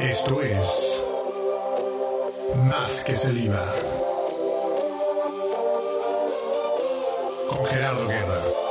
Esto 0.00 0.40
es 0.40 1.04
Más 2.64 3.04
que 3.04 3.14
saliva. 3.14 3.62
Con 7.48 7.66
Gerardo 7.66 8.08
Guerra. 8.08 8.69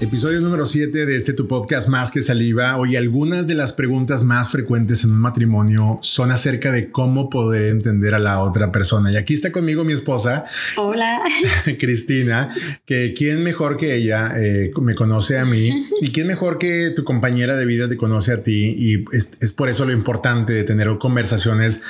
Episodio 0.00 0.40
número 0.40 0.64
7 0.64 1.04
de 1.04 1.14
este 1.14 1.34
tu 1.34 1.46
podcast 1.46 1.90
Más 1.90 2.10
que 2.10 2.22
Saliva. 2.22 2.78
Hoy 2.78 2.96
algunas 2.96 3.46
de 3.46 3.54
las 3.54 3.74
preguntas 3.74 4.24
más 4.24 4.48
frecuentes 4.48 5.04
en 5.04 5.10
un 5.10 5.20
matrimonio 5.20 5.98
son 6.00 6.30
acerca 6.30 6.72
de 6.72 6.90
cómo 6.90 7.28
poder 7.28 7.64
entender 7.64 8.14
a 8.14 8.18
la 8.18 8.40
otra 8.40 8.72
persona. 8.72 9.12
Y 9.12 9.16
aquí 9.16 9.34
está 9.34 9.52
conmigo 9.52 9.84
mi 9.84 9.92
esposa. 9.92 10.46
Hola. 10.78 11.20
Cristina, 11.78 12.48
que 12.86 13.12
quién 13.12 13.42
mejor 13.42 13.76
que 13.76 13.94
ella 13.94 14.32
eh, 14.38 14.70
me 14.80 14.94
conoce 14.94 15.38
a 15.38 15.44
mí 15.44 15.70
y 16.00 16.10
quién 16.12 16.28
mejor 16.28 16.56
que 16.56 16.92
tu 16.96 17.04
compañera 17.04 17.54
de 17.54 17.66
vida 17.66 17.86
te 17.86 17.98
conoce 17.98 18.32
a 18.32 18.42
ti. 18.42 18.74
Y 18.78 19.04
es, 19.14 19.32
es 19.42 19.52
por 19.52 19.68
eso 19.68 19.84
lo 19.84 19.92
importante 19.92 20.54
de 20.54 20.64
tener 20.64 20.88
conversaciones 20.98 21.82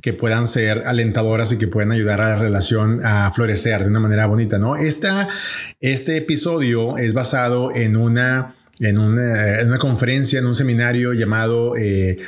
que 0.00 0.12
puedan 0.12 0.46
ser 0.46 0.84
alentadoras 0.86 1.52
y 1.52 1.58
que 1.58 1.66
puedan 1.66 1.92
ayudar 1.92 2.20
a 2.20 2.30
la 2.30 2.36
relación 2.36 3.04
a 3.04 3.30
florecer 3.30 3.82
de 3.82 3.88
una 3.88 4.00
manera 4.00 4.26
bonita, 4.26 4.58
¿no? 4.58 4.76
Esta, 4.76 5.28
este 5.80 6.16
episodio 6.16 6.96
es 6.98 7.14
basado 7.14 7.74
en 7.74 7.96
una, 7.96 8.54
en 8.80 8.98
una, 8.98 9.60
en 9.60 9.68
una 9.68 9.78
conferencia, 9.78 10.38
en 10.38 10.46
un 10.46 10.54
seminario 10.54 11.12
llamado... 11.12 11.76
Eh, 11.76 12.18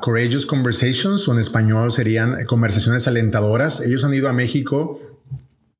Courageous 0.00 0.44
Conversations, 0.46 1.26
o 1.26 1.32
en 1.32 1.38
español 1.38 1.92
serían 1.92 2.44
conversaciones 2.44 3.08
alentadoras. 3.08 3.80
Ellos 3.80 4.04
han 4.04 4.12
ido 4.12 4.28
a 4.28 4.32
México 4.32 5.00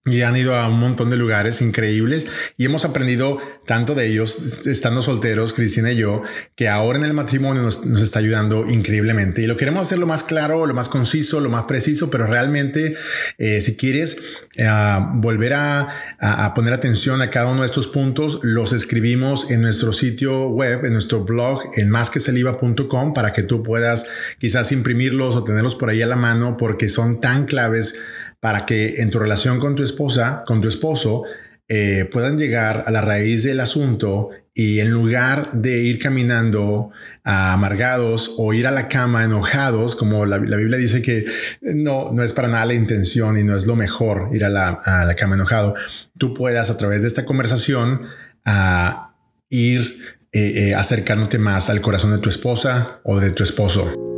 y 0.05 0.23
han 0.23 0.35
ido 0.35 0.57
a 0.57 0.67
un 0.67 0.81
montón 0.81 1.11
de 1.11 1.17
lugares 1.17 1.63
increíbles 1.63 2.27
y 2.57 2.65
hemos 2.65 2.85
aprendido 2.85 3.39
tanto 3.67 3.95
de 3.95 4.09
ellos, 4.09 4.67
estando 4.67 5.01
solteros, 5.01 5.53
Cristina 5.53 5.93
y 5.93 5.97
yo, 5.97 6.23
que 6.57 6.69
ahora 6.69 6.99
en 6.99 7.05
el 7.05 7.15
matrimonio 7.15 7.63
nos, 7.63 7.85
está 8.03 8.19
ayudando 8.19 8.67
increíblemente. 8.69 9.43
Y 9.43 9.47
lo 9.47 9.57
queremos 9.57 9.83
hacer 9.83 9.99
lo 9.99 10.09
más 10.09 10.25
claro, 10.25 10.67
lo 10.67 10.75
más 10.75 10.89
conciso, 10.89 11.39
lo 11.39 11.51
más 11.51 11.65
preciso, 11.65 12.11
pero 12.11 12.27
realmente 12.27 12.97
eh, 13.39 13.61
si 13.61 13.77
quieres 13.77 14.19
eh, 14.57 14.69
volver 15.15 15.55
a, 15.55 16.53
poner 16.57 16.75
atención 16.75 17.23
a 17.23 17.31
cada 17.31 17.47
uno 17.47 17.61
de 17.61 17.67
estos 17.67 17.87
puntos, 17.87 18.41
los 18.43 18.73
escribimos 18.73 19.53
en 19.53 19.63
nuestro 19.63 19.93
sitio 19.93 20.49
web, 20.49 20.85
en 20.85 20.95
nuestro 20.95 21.23
blog, 21.23 21.63
en 21.77 21.91
másquesaliva.com, 21.91 23.15
para 23.15 23.33
que 23.33 23.45
tú 23.45 23.63
puedas 23.63 24.07
quizás 24.39 24.73
imprimirlos 24.73 25.37
o 25.37 25.45
tenerlos 25.45 25.77
por 25.77 25.91
ahí 25.91 26.03
a 26.03 26.07
la 26.07 26.17
mano, 26.17 26.57
porque 26.57 26.89
son 26.89 27.21
tan 27.21 27.47
claves 27.47 28.01
para 28.43 28.67
que 28.67 28.97
en 28.97 29.11
tu 29.11 29.21
relación 29.21 29.61
con 29.61 29.77
tu 29.77 29.85
esposa, 29.85 30.43
con 30.45 30.61
tu 30.61 30.67
esposo, 30.67 31.23
eh, 31.69 32.09
puedan 32.11 32.37
llegar 32.37 32.83
a 32.87 32.91
la 32.91 33.01
raíz 33.01 33.45
del 33.45 33.61
asunto 33.61 34.31
y 34.53 34.81
en 34.81 34.91
lugar 34.91 35.53
de 35.53 35.79
ir 35.79 36.01
caminando 36.01 36.91
amargados 37.23 38.35
o 38.39 38.53
ir 38.53 38.67
a 38.67 38.73
la 38.73 38.89
cama 38.89 39.23
enojados, 39.23 39.95
como 39.95 40.27
la, 40.27 40.39
Biblia 40.39 40.77
dice 40.77 41.03
que 41.03 41.25
no, 41.61 42.11
no 42.11 42.25
es 42.25 42.33
para 42.33 42.49
nada 42.49 42.67
la 42.67 42.75
intención 42.75 43.39
y 43.39 43.45
no 43.45 43.55
es 43.55 43.69
lo 43.69 43.77
mejor 43.77 44.31
ir 44.33 44.45
a 44.45 44.49
la, 44.49 45.15
cama 45.17 45.37
enojado, 45.37 45.75
tú 46.19 46.35
puedas 46.35 46.69
a 46.69 46.77
través 46.77 47.03
de 47.03 47.09
esta 47.09 47.25
conversación 47.25 48.09
a 48.45 49.15
ir 49.51 50.17
eh, 50.33 50.71
eh, 50.71 50.75
acercándote 50.75 51.39
más 51.39 51.71
al 51.71 51.81
corazón 51.81 52.11
de 52.11 52.19
tu 52.19 52.29
esposa 52.29 53.01
o 53.05 53.21
de 53.21 53.31
tu 53.31 53.45
esposo. 53.45 54.12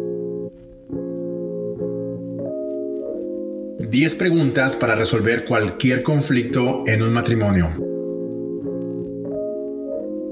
10 3.95 4.17
preguntas 4.17 4.75
para 4.75 4.97
resolver 4.97 5.45
cualquier 5.45 6.03
conflicto 6.03 6.83
en 6.85 7.01
un 7.01 7.13
matrimonio. 7.13 7.71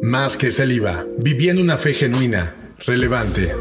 Más 0.03 0.37
que 0.37 0.51
saliva, 0.51 1.07
viviendo 1.17 1.63
una 1.63 1.77
fe 1.77 1.95
genuina, 1.95 2.57
relevante. 2.85 3.55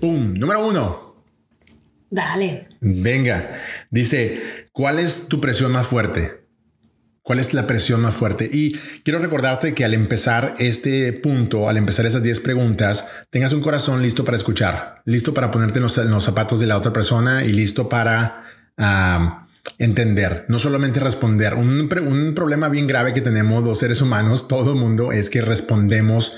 ¡Pum! 0.00 0.34
Número 0.34 0.68
uno. 0.68 1.16
Dale. 2.10 2.68
Venga. 2.80 3.60
Dice, 3.90 4.68
¿cuál 4.70 5.00
es 5.00 5.26
tu 5.26 5.40
presión 5.40 5.72
más 5.72 5.88
fuerte? 5.88 6.41
¿Cuál 7.22 7.38
es 7.38 7.54
la 7.54 7.68
presión 7.68 8.00
más 8.00 8.14
fuerte? 8.14 8.50
Y 8.52 8.72
quiero 9.04 9.20
recordarte 9.20 9.74
que 9.74 9.84
al 9.84 9.94
empezar 9.94 10.54
este 10.58 11.12
punto, 11.12 11.68
al 11.68 11.76
empezar 11.76 12.04
esas 12.04 12.24
10 12.24 12.40
preguntas, 12.40 13.10
tengas 13.30 13.52
un 13.52 13.60
corazón 13.60 14.02
listo 14.02 14.24
para 14.24 14.36
escuchar, 14.36 15.02
listo 15.04 15.32
para 15.32 15.52
ponerte 15.52 15.78
en 15.78 15.84
los, 15.84 16.24
zapatos 16.24 16.58
de 16.58 16.66
la 16.66 16.76
otra 16.76 16.92
persona 16.92 17.44
y 17.44 17.52
listo 17.52 17.88
para 17.88 18.42
entender, 19.78 20.46
no 20.48 20.58
solamente 20.58 20.98
responder. 20.98 21.54
Un, 21.54 21.88
un 22.08 22.34
problema 22.34 22.68
bien 22.68 22.88
grave 22.88 23.14
que 23.14 23.20
tenemos 23.20 23.62
los 23.62 23.78
seres 23.78 24.02
humanos, 24.02 24.48
todo 24.48 24.72
el 24.72 24.78
mundo, 24.78 25.12
es 25.12 25.30
que 25.30 25.42
respondemos 25.42 26.36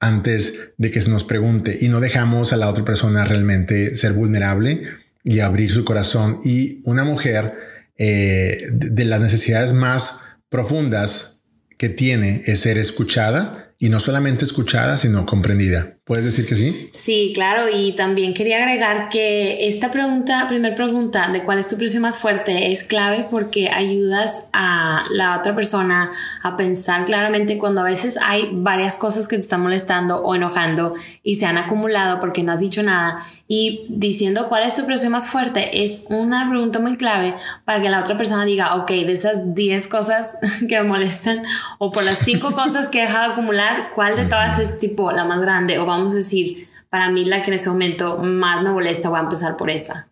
antes 0.00 0.72
de 0.78 0.90
que 0.90 1.00
se 1.00 1.10
nos 1.10 1.22
pregunte 1.22 1.78
y 1.80 1.88
no 1.88 2.00
dejamos 2.00 2.52
a 2.52 2.56
la 2.56 2.68
otra 2.68 2.84
persona 2.84 3.24
realmente 3.24 3.96
ser 3.96 4.14
vulnerable 4.14 4.82
y 5.22 5.40
abrir 5.40 5.70
su 5.70 5.84
corazón. 5.84 6.38
Y 6.44 6.80
una 6.84 7.04
mujer 7.04 7.77
eh, 7.98 8.58
de 8.72 9.04
las 9.04 9.20
necesidades 9.20 9.72
más 9.72 10.24
profundas 10.48 11.42
que 11.76 11.88
tiene 11.88 12.42
es 12.46 12.60
ser 12.60 12.78
escuchada 12.78 13.68
y 13.80 13.90
no 13.90 14.00
solamente 14.00 14.44
escuchada, 14.44 14.96
sino 14.96 15.24
comprendida. 15.24 15.98
¿Puedes 16.02 16.24
decir 16.24 16.46
que 16.46 16.56
sí? 16.56 16.88
Sí, 16.90 17.30
claro. 17.32 17.68
Y 17.72 17.94
también 17.94 18.34
quería 18.34 18.58
agregar 18.58 19.08
que 19.08 19.68
esta 19.68 19.92
pregunta, 19.92 20.46
primera 20.48 20.74
pregunta 20.74 21.30
de 21.30 21.44
cuál 21.44 21.60
es 21.60 21.68
tu 21.68 21.76
presión 21.76 22.02
más 22.02 22.18
fuerte, 22.18 22.72
es 22.72 22.82
clave 22.82 23.26
porque 23.30 23.68
ayudas 23.68 24.48
a 24.52 25.04
la 25.12 25.38
otra 25.38 25.54
persona 25.54 26.10
a 26.42 26.56
pensar 26.56 27.04
claramente 27.04 27.56
cuando 27.56 27.82
a 27.82 27.84
veces 27.84 28.18
hay 28.20 28.48
varias 28.52 28.98
cosas 28.98 29.28
que 29.28 29.36
te 29.36 29.42
están 29.42 29.60
molestando 29.60 30.22
o 30.22 30.34
enojando 30.34 30.94
y 31.22 31.36
se 31.36 31.46
han 31.46 31.56
acumulado 31.56 32.18
porque 32.18 32.42
no 32.42 32.52
has 32.52 32.60
dicho 32.60 32.82
nada. 32.82 33.22
Y 33.50 33.86
diciendo 33.88 34.46
cuál 34.46 34.64
es 34.64 34.74
tu 34.74 34.84
presión 34.84 35.12
más 35.12 35.26
fuerte 35.26 35.82
es 35.82 36.04
una 36.10 36.48
pregunta 36.50 36.80
muy 36.80 36.98
clave 36.98 37.34
para 37.64 37.80
que 37.80 37.88
la 37.88 38.00
otra 38.00 38.18
persona 38.18 38.44
diga, 38.44 38.76
ok, 38.76 38.88
de 38.88 39.12
esas 39.12 39.54
10 39.54 39.88
cosas 39.88 40.36
que 40.68 40.80
me 40.82 40.86
molestan 40.86 41.42
o 41.78 41.90
por 41.90 42.04
las 42.04 42.18
5 42.18 42.52
cosas 42.54 42.88
que 42.88 42.98
he 42.98 43.06
dejado 43.06 43.32
acumular, 43.32 43.88
¿cuál 43.94 44.16
de 44.16 44.26
todas 44.26 44.58
es 44.58 44.78
tipo 44.78 45.10
la 45.12 45.24
más 45.24 45.40
grande 45.40 45.78
o 45.78 45.86
vamos 45.86 46.12
a 46.12 46.16
decir, 46.16 46.68
para 46.90 47.10
mí 47.10 47.24
la 47.24 47.42
que 47.42 47.50
en 47.50 47.54
ese 47.54 47.68
momento 47.68 48.18
más 48.18 48.62
me 48.62 48.70
molesta, 48.70 49.10
voy 49.10 49.18
a 49.18 49.22
empezar 49.22 49.56
por 49.56 49.70
esa. 49.70 50.08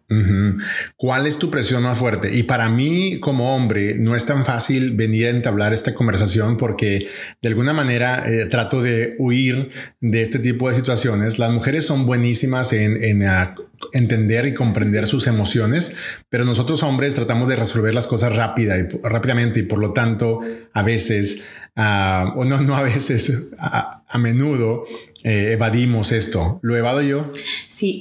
¿Cuál 0.96 1.26
es 1.26 1.38
tu 1.38 1.50
presión 1.50 1.82
más 1.82 1.98
fuerte? 1.98 2.32
Y 2.32 2.44
para 2.44 2.68
mí 2.68 3.18
como 3.18 3.56
hombre 3.56 3.96
no 3.98 4.14
es 4.14 4.24
tan 4.24 4.44
fácil 4.44 4.92
venir 4.92 5.26
a 5.26 5.30
entablar 5.30 5.72
esta 5.72 5.94
conversación 5.94 6.56
porque 6.56 7.08
de 7.42 7.48
alguna 7.48 7.72
manera 7.72 8.22
eh, 8.24 8.46
trato 8.46 8.82
de 8.82 9.16
huir 9.18 9.70
de 10.00 10.22
este 10.22 10.38
tipo 10.38 10.68
de 10.68 10.76
situaciones. 10.76 11.40
Las 11.40 11.50
mujeres 11.50 11.86
son 11.86 12.06
buenísimas 12.06 12.72
en, 12.72 13.24
entender 13.92 14.46
y 14.46 14.54
comprender 14.54 15.06
sus 15.06 15.26
emociones, 15.26 15.96
pero 16.28 16.44
nosotros 16.44 16.82
hombres 16.82 17.14
tratamos 17.14 17.48
de 17.48 17.56
resolver 17.56 17.92
las 17.92 18.06
cosas 18.06 18.36
rápida 18.36 18.78
y, 18.78 18.86
rápidamente 19.02 19.60
y 19.60 19.62
por 19.64 19.80
lo 19.80 19.92
tanto 19.92 20.40
a 20.72 20.82
veces, 20.82 21.48
ah, 21.74 22.32
o 22.36 22.44
no, 22.44 22.60
no 22.60 22.76
a 22.76 22.82
veces, 22.82 23.50
a 23.58 24.18
menudo 24.18 24.84
eh, 25.26 25.54
evadimos 25.54 26.12
esto. 26.12 26.60
¿Lo 26.62 26.76
evado 26.76 27.02
yo? 27.02 27.32
Sí. 27.66 27.98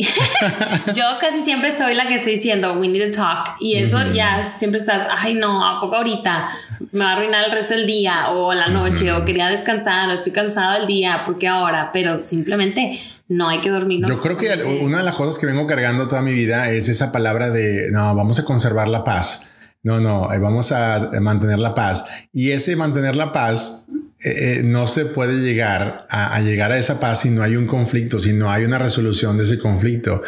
yo 0.93 1.03
casi 1.19 1.41
siempre 1.41 1.71
soy 1.71 1.95
la 1.95 2.07
que 2.07 2.13
estoy 2.13 2.33
diciendo, 2.33 2.73
we 2.73 2.87
need 2.87 3.11
to 3.11 3.19
talk. 3.19 3.55
Y 3.59 3.77
eso 3.77 3.97
ya 4.13 4.51
siempre 4.53 4.79
estás, 4.79 5.07
ay 5.09 5.33
no, 5.33 5.65
¿a 5.65 5.79
poco 5.79 5.95
ahorita? 5.95 6.47
Me 6.91 7.03
va 7.03 7.09
a 7.09 7.13
arruinar 7.13 7.43
el 7.45 7.51
resto 7.51 7.73
del 7.73 7.87
día 7.87 8.29
o 8.29 8.53
la 8.53 8.67
noche 8.67 9.11
o 9.11 9.25
quería 9.25 9.47
descansar 9.47 10.07
o 10.07 10.13
estoy 10.13 10.33
cansado 10.33 10.73
del 10.73 10.85
día, 10.85 11.23
porque 11.25 11.47
ahora? 11.47 11.89
Pero 11.91 12.21
simplemente 12.21 12.91
no 13.27 13.49
hay 13.49 13.59
que 13.59 13.71
dormirnos. 13.71 14.11
Yo 14.11 14.21
creo 14.21 14.37
que 14.37 14.63
una 14.83 14.99
de 14.99 15.05
las 15.05 15.15
cosas 15.15 15.39
que 15.39 15.47
vengo 15.47 15.65
cargando 15.65 16.07
toda 16.07 16.21
mi 16.21 16.31
vida 16.31 16.69
es 16.69 16.89
esa 16.89 17.11
palabra 17.11 17.49
de, 17.49 17.89
no, 17.91 18.13
vamos 18.13 18.37
a 18.37 18.45
conservar 18.45 18.87
la 18.87 19.03
paz. 19.03 19.51
No, 19.81 19.99
no, 19.99 20.31
eh, 20.31 20.37
vamos 20.37 20.71
a 20.71 21.09
mantener 21.21 21.57
la 21.57 21.73
paz. 21.73 22.05
Y 22.31 22.51
ese 22.51 22.75
mantener 22.75 23.15
la 23.15 23.31
paz 23.31 23.87
eh, 24.25 24.61
no 24.63 24.87
se 24.87 25.05
puede 25.05 25.39
llegar 25.39 26.07
a, 26.09 26.39
llegar 26.41 26.71
a 26.71 26.77
esa 26.77 26.99
paz 26.99 27.21
si 27.21 27.29
no 27.29 27.43
hay 27.43 27.55
un 27.55 27.67
conflicto, 27.67 28.19
si 28.19 28.33
no 28.33 28.49
hay 28.49 28.63
una 28.63 28.79
resolución 28.79 29.37
de 29.37 29.43
ese 29.43 29.59
conflicto. 29.59 30.21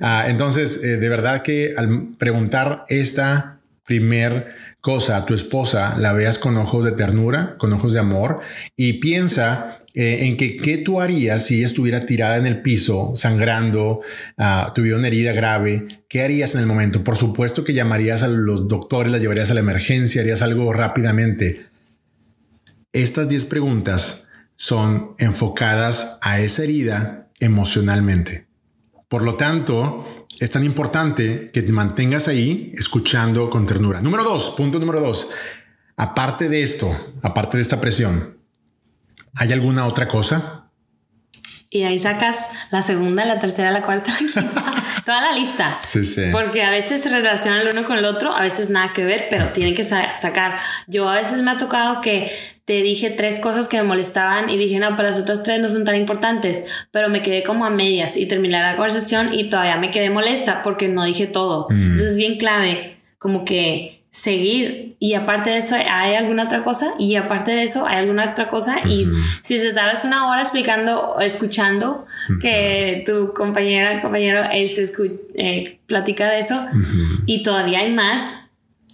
Ah, 0.00 0.24
entonces, 0.28 0.82
eh, 0.82 0.96
de 0.96 1.08
verdad 1.08 1.42
que 1.42 1.74
al 1.76 2.14
preguntar 2.18 2.84
esta 2.88 3.60
primer 3.84 4.54
cosa 4.80 5.18
a 5.18 5.26
tu 5.26 5.34
esposa, 5.34 5.96
la 5.98 6.12
veas 6.12 6.38
con 6.38 6.56
ojos 6.56 6.84
de 6.84 6.92
ternura, 6.92 7.56
con 7.58 7.72
ojos 7.72 7.92
de 7.92 8.00
amor 8.00 8.40
y 8.76 8.94
piensa 8.94 9.82
eh, 9.94 10.24
en 10.26 10.38
que 10.38 10.56
qué 10.56 10.78
tú 10.78 11.00
harías 11.02 11.44
si 11.44 11.62
estuviera 11.62 12.06
tirada 12.06 12.38
en 12.38 12.46
el 12.46 12.62
piso, 12.62 13.12
sangrando, 13.14 14.00
uh, 14.38 14.72
tuviera 14.74 14.96
una 14.96 15.08
herida 15.08 15.32
grave. 15.32 15.86
¿Qué 16.08 16.22
harías 16.22 16.54
en 16.54 16.62
el 16.62 16.66
momento? 16.66 17.04
Por 17.04 17.16
supuesto 17.16 17.62
que 17.62 17.74
llamarías 17.74 18.22
a 18.22 18.28
los 18.28 18.66
doctores, 18.68 19.12
la 19.12 19.18
llevarías 19.18 19.50
a 19.50 19.54
la 19.54 19.60
emergencia, 19.60 20.22
harías 20.22 20.40
algo 20.40 20.72
rápidamente. 20.72 21.71
Estas 22.92 23.28
10 23.28 23.46
preguntas 23.46 24.28
son 24.56 25.14
enfocadas 25.18 26.18
a 26.20 26.40
esa 26.40 26.64
herida 26.64 27.28
emocionalmente. 27.40 28.46
Por 29.08 29.22
lo 29.22 29.36
tanto, 29.36 30.26
es 30.40 30.50
tan 30.50 30.64
importante 30.64 31.50
que 31.52 31.62
te 31.62 31.72
mantengas 31.72 32.28
ahí 32.28 32.72
escuchando 32.74 33.48
con 33.48 33.66
ternura. 33.66 34.00
Número 34.00 34.24
dos, 34.24 34.50
punto 34.50 34.78
número 34.78 35.00
dos. 35.00 35.30
Aparte 35.96 36.48
de 36.48 36.62
esto, 36.62 36.94
aparte 37.22 37.56
de 37.56 37.62
esta 37.62 37.80
presión, 37.80 38.38
¿hay 39.34 39.52
alguna 39.52 39.86
otra 39.86 40.06
cosa? 40.06 40.70
Y 41.70 41.84
ahí 41.84 41.98
sacas 41.98 42.50
la 42.70 42.82
segunda, 42.82 43.24
la 43.24 43.38
tercera, 43.38 43.70
la 43.70 43.82
cuarta, 43.82 44.12
toda 45.04 45.20
la 45.20 45.32
lista. 45.32 45.78
Sí, 45.80 46.04
sí. 46.04 46.22
Porque 46.32 46.62
a 46.62 46.70
veces 46.70 47.02
se 47.02 47.08
relacionan 47.08 47.60
el 47.60 47.68
uno 47.68 47.84
con 47.84 47.98
el 47.98 48.04
otro, 48.04 48.34
a 48.34 48.42
veces 48.42 48.70
nada 48.70 48.92
que 48.92 49.04
ver, 49.04 49.26
pero 49.30 49.52
tienen 49.52 49.74
que 49.74 49.84
sacar. 49.84 50.58
Yo 50.86 51.08
a 51.08 51.14
veces 51.14 51.42
me 51.42 51.50
ha 51.50 51.56
tocado 51.56 52.00
que 52.00 52.30
te 52.64 52.82
dije 52.82 53.10
tres 53.10 53.38
cosas 53.38 53.68
que 53.68 53.76
me 53.78 53.82
molestaban 53.82 54.48
y 54.48 54.56
dije, 54.56 54.78
no, 54.78 54.94
pero 54.96 55.08
las 55.08 55.18
otras 55.18 55.42
tres 55.42 55.60
no 55.60 55.68
son 55.68 55.84
tan 55.84 55.96
importantes, 55.96 56.64
pero 56.90 57.08
me 57.08 57.22
quedé 57.22 57.42
como 57.42 57.64
a 57.64 57.70
medias 57.70 58.16
y 58.16 58.26
terminé 58.26 58.60
la 58.60 58.76
conversación 58.76 59.34
y 59.34 59.48
todavía 59.48 59.76
me 59.76 59.90
quedé 59.90 60.10
molesta 60.10 60.62
porque 60.62 60.88
no 60.88 61.04
dije 61.04 61.26
todo. 61.26 61.66
Mm. 61.70 61.82
Entonces 61.82 62.12
es 62.12 62.18
bien 62.18 62.38
clave, 62.38 62.98
como 63.18 63.44
que 63.44 64.01
seguir. 64.12 64.94
Y 64.98 65.14
aparte 65.14 65.50
de 65.50 65.56
esto 65.56 65.74
hay 65.74 66.14
alguna 66.14 66.44
otra 66.44 66.62
cosa 66.62 66.92
y 66.98 67.16
aparte 67.16 67.50
de 67.50 67.62
eso 67.62 67.86
hay 67.86 67.96
alguna 67.96 68.30
otra 68.30 68.46
cosa 68.46 68.76
y 68.86 69.06
si 69.40 69.58
te 69.58 69.72
tardas 69.72 70.04
una 70.04 70.28
hora 70.28 70.42
explicando 70.42 71.00
o 71.00 71.20
escuchando 71.20 72.06
que 72.40 73.02
tu 73.06 73.32
compañera 73.32 74.00
compañero 74.00 74.42
este 74.52 74.84
eh, 75.34 75.78
platica 75.86 76.30
de 76.30 76.38
eso 76.38 76.62
y 77.24 77.42
todavía 77.42 77.80
hay 77.80 77.92
más 77.92 78.42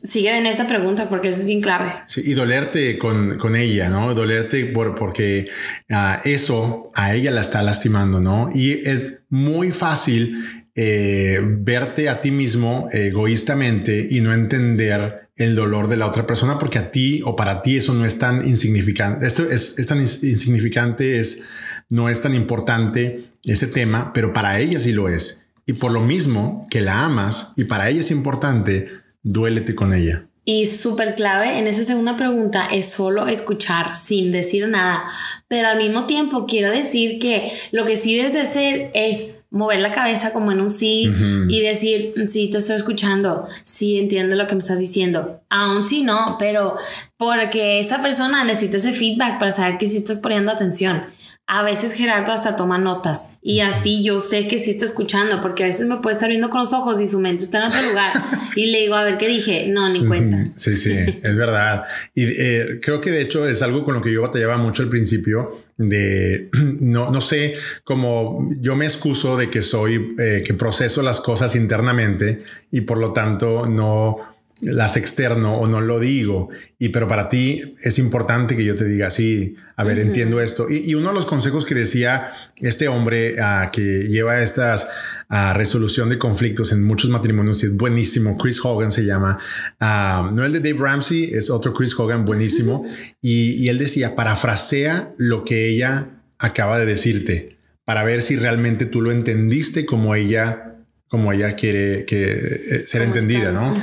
sigue 0.05 0.39
en 0.39 0.47
esa 0.47 0.69
pregunta 0.69 1.09
porque 1.09 1.29
eso 1.29 1.41
es 1.41 1.47
bien 1.47 1.61
clave. 1.61 1.93
Sí, 2.07 2.23
y 2.25 2.35
dolerte 2.35 2.97
con, 2.97 3.37
con, 3.39 3.57
ella 3.57 3.89
no 3.89 4.15
dolerte 4.15 4.67
por 4.67 4.95
porque 4.95 5.51
uh, 5.91 6.29
eso 6.29 6.93
a 6.95 7.15
ella 7.15 7.33
la 7.33 7.41
está 7.41 7.63
lastimando 7.63 8.21
no 8.21 8.49
y 8.55 8.89
es 8.89 9.19
muy 9.29 9.73
fácil 9.73 10.58
eh, 10.81 11.41
verte 11.43 12.09
a 12.09 12.21
ti 12.21 12.31
mismo 12.31 12.87
egoístamente 12.93 14.07
y 14.09 14.21
no 14.21 14.33
entender 14.33 15.29
el 15.35 15.57
dolor 15.57 15.89
de 15.89 15.97
la 15.97 16.07
otra 16.07 16.25
persona 16.25 16.57
porque 16.57 16.79
a 16.79 16.93
ti 16.93 17.21
o 17.25 17.35
para 17.35 17.63
ti 17.63 17.79
eso 17.79 17.95
no 17.95 18.05
es 18.05 18.21
tan 18.21 18.47
insignificante. 18.47 19.27
Esto 19.27 19.43
es, 19.51 19.75
tan 19.89 20.01
insignificante, 20.01 21.19
es, 21.19 21.49
no 21.89 22.09
es 22.09 22.23
tan 22.23 22.33
importante 22.33 23.25
ese 23.43 23.67
tema, 23.67 24.13
pero 24.13 24.33
para 24.33 24.61
ella 24.61 24.79
sí 24.79 24.93
lo 24.93 25.09
es. 25.09 25.49
Y 25.67 25.73
por 25.73 25.91
lo 25.91 26.01
mismo 26.01 26.69
que 26.71 26.81
la 26.81 27.05
amas 27.05 27.55
y 27.57 27.65
para 27.65 27.89
ella 27.89 27.99
es 27.99 28.13
importante, 28.13 28.87
duélete 29.25 29.75
con 29.75 29.93
ella. 29.93 30.29
Y 30.45 30.67
súper 30.67 31.17
clave 31.17 31.59
en 31.59 31.67
esa 31.67 31.83
segunda 31.83 32.17
pregunta 32.17 32.69
es 32.71 32.89
solo 32.89 33.27
escuchar 33.27 33.97
sin 33.97 34.31
decir 34.31 34.69
nada. 34.69 35.03
Pero 35.49 35.67
al 35.67 35.79
mismo 35.79 36.07
tiempo 36.07 36.47
quiero 36.47 36.71
decir 36.71 37.19
que 37.19 37.51
lo 37.73 37.85
que 37.85 37.97
sí 37.97 38.17
debes 38.17 38.35
de 38.35 38.43
hacer 38.43 38.91
es 38.95 39.38
mover 39.51 39.81
la 39.81 39.93
cabeza 39.93 40.33
como 40.33 40.53
en 40.53 40.61
un 40.61 40.71
sí 40.71 41.11
y 41.49 41.61
decir, 41.61 42.15
sí, 42.27 42.51
te 42.51 42.59
estoy 42.59 42.77
escuchando, 42.77 43.47
sí, 43.63 43.99
entiendo 43.99 44.37
lo 44.37 44.47
que 44.47 44.55
me 44.55 44.59
estás 44.59 44.79
diciendo. 44.79 45.41
Aún 45.49 45.85
sí 45.85 46.03
no, 46.03 46.37
pero 46.39 46.77
porque 47.17 47.81
esa 47.81 48.03
persona 48.03 48.45
necesita 48.45 48.77
ese 48.77 48.93
feedback 48.93 49.39
para 49.39 49.51
saber 49.51 49.79
que 49.79 49.87
sí 49.87 49.97
estás 49.97 50.19
poniendo 50.19 50.53
atención. 50.53 51.05
A 51.51 51.63
veces 51.63 51.95
Gerardo 51.95 52.31
hasta 52.31 52.57
toma 52.57 52.77
notas. 52.77 53.39
Y 53.41 53.61
así 53.61 54.05
yo 54.05 54.21
sé 54.21 54.47
que 54.49 54.59
sí 54.59 54.73
está 54.73 54.85
escuchando 54.85 55.41
porque 55.41 55.65
a 55.65 55.67
veces 55.67 55.87
me 55.87 55.97
puede 55.97 56.15
estar 56.15 56.29
viendo 56.29 56.51
con 56.51 56.61
los 56.61 56.75
ojos 56.75 57.01
y 57.01 57.07
su 57.07 57.21
mente 57.21 57.43
está 57.43 57.63
en 57.63 57.69
otro 57.69 57.81
lugar. 57.83 58.13
Y 58.57 58.73
le 58.73 58.81
digo 58.81 58.97
a 58.97 59.05
ver 59.05 59.19
qué 59.19 59.29
dije, 59.29 59.69
no, 59.69 59.89
ni 59.89 60.05
cuenta. 60.05 60.49
Sí, 60.57 60.75
sí, 60.75 60.91
es 60.91 61.37
verdad. 61.37 61.85
Y 62.13 62.25
eh, 62.25 62.81
creo 62.83 63.01
que 63.01 63.13
de 63.13 63.21
hecho 63.21 63.47
es 63.47 63.63
algo 63.63 63.85
con 63.85 63.95
lo 63.95 64.03
que 64.03 64.13
yo 64.13 64.23
batallaba 64.23 64.57
mucho 64.57 64.83
al 64.83 64.89
principio 64.89 65.63
de 65.77 66.51
no, 66.81 67.11
no 67.11 67.21
sé, 67.21 67.55
como 67.85 68.51
yo 68.61 68.77
me 68.77 68.85
excuso 68.85 69.37
de 69.37 69.49
que 69.49 69.63
soy, 69.63 70.17
eh, 70.19 70.43
que 70.45 70.55
proceso 70.55 71.03
las 71.03 71.21
cosas 71.21 71.55
internamente 71.55 72.43
y 72.71 72.83
por 72.83 72.99
lo 72.99 73.13
tanto 73.13 73.67
no 73.67 74.17
las 74.61 74.97
externo 74.97 75.57
o 75.57 75.67
no 75.67 75.81
lo 75.81 76.01
digo. 76.01 76.49
Y 76.79 76.89
pero 76.91 77.07
para 77.07 77.29
ti 77.29 77.75
es 77.83 77.99
importante 77.99 78.57
que 78.57 78.65
yo 78.65 78.75
te 78.75 78.85
diga, 78.85 79.11
sí, 79.11 79.57
a 79.77 79.85
ver, 79.85 79.99
entiendo 79.99 80.41
esto. 80.41 80.69
Y, 80.69 80.95
uno 80.95 81.09
de 81.09 81.15
los 81.15 81.27
consejos 81.27 81.65
que 81.65 81.75
decía 81.75 82.33
este 82.57 82.89
hombre 82.89 83.35
uh, 83.41 83.71
que 83.73 84.09
lleva 84.09 84.41
estas 84.41 84.89
uh, 85.31 85.55
resolución 85.55 86.09
de 86.09 86.19
conflictos 86.19 86.73
en 86.73 86.85
muchos 86.85 87.11
matrimonios 87.11 87.63
y 87.63 87.67
es 87.67 87.77
buenísimo. 87.77 88.37
Chris 88.37 88.61
Hogan 88.65 88.93
se 88.93 89.05
llama. 89.05 89.39
Uh, 89.81 90.35
no 90.35 90.45
el 90.45 90.53
de 90.53 90.61
Dave 90.61 90.79
Ramsey, 90.81 91.31
es 91.33 91.51
otro 91.51 91.73
Chris 91.73 91.99
Hogan 91.99 92.25
buenísimo. 92.25 92.85
y, 93.21 93.53
y 93.53 93.69
él 93.69 93.79
decía, 93.79 94.17
parafrasea 94.17 95.15
lo 95.19 95.45
que 95.45 95.69
ella 95.69 96.23
acaba 96.39 96.79
de 96.79 96.87
decirte 96.87 97.59
para 97.85 98.05
ver 98.05 98.21
si 98.21 98.37
realmente 98.37 98.85
tú 98.85 99.01
lo 99.01 99.13
entendiste 99.13 99.87
como 99.87 100.15
ella 100.15 100.68
como 101.09 101.33
ella 101.33 101.57
quiere 101.57 102.05
que 102.05 102.33
eh, 102.33 102.85
ser 102.87 103.03
entendida, 103.03 103.51
¿no? 103.51 103.75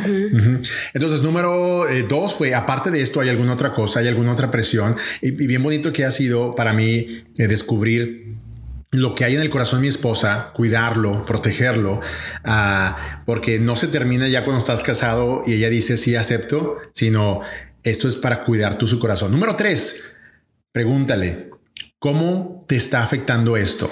Entonces, 0.94 1.24
número 1.24 1.89
eh, 1.89 2.06
dos, 2.07 2.36
fue 2.36 2.54
aparte 2.54 2.92
de 2.92 3.01
esto, 3.01 3.19
¿hay 3.19 3.30
alguna 3.30 3.54
otra 3.54 3.74
cosa? 3.74 4.00
¿Hay 4.00 4.07
alguna 4.07 4.31
otra 4.31 4.51
presión? 4.51 4.95
Y, 5.22 5.31
bien 5.31 5.63
bonito 5.63 5.92
que 5.92 6.06
ha 6.06 6.12
sido 6.12 6.54
para 6.54 6.74
mí 6.74 7.25
eh, 7.38 7.48
descubrir 7.48 8.36
lo 8.92 9.16
que 9.16 9.25
hay 9.25 9.36
en 9.36 9.42
el 9.42 9.50
corazón 9.50 9.80
de 9.80 9.83
mi 9.83 9.88
esposa, 9.88 10.51
cuidarlo, 10.54 11.25
protegerlo, 11.25 12.00
ah, 12.44 13.24
porque 13.25 13.60
no 13.60 13.75
se 13.75 13.88
termina 13.88 14.28
ya 14.28 14.44
cuando 14.44 14.60
estás 14.60 14.83
casado 14.83 15.42
y 15.45 15.54
ella 15.54 15.69
dice 15.69 15.98
sí 15.98 16.16
acepto, 16.16 16.78
sino 16.94 17.42
esto 17.83 18.07
es 18.07 18.16
para 18.16 18.44
cuidar 18.44 18.78
tu 18.78 18.86
su 18.86 19.00
corazón. 19.00 19.31
Número 19.31 19.56
tres, 19.56 20.18
pregúntale, 20.71 21.50
¿cómo 21.98 22.63
te 22.68 22.75
está 22.75 23.04
afectando 23.04 23.57
esto? 23.57 23.92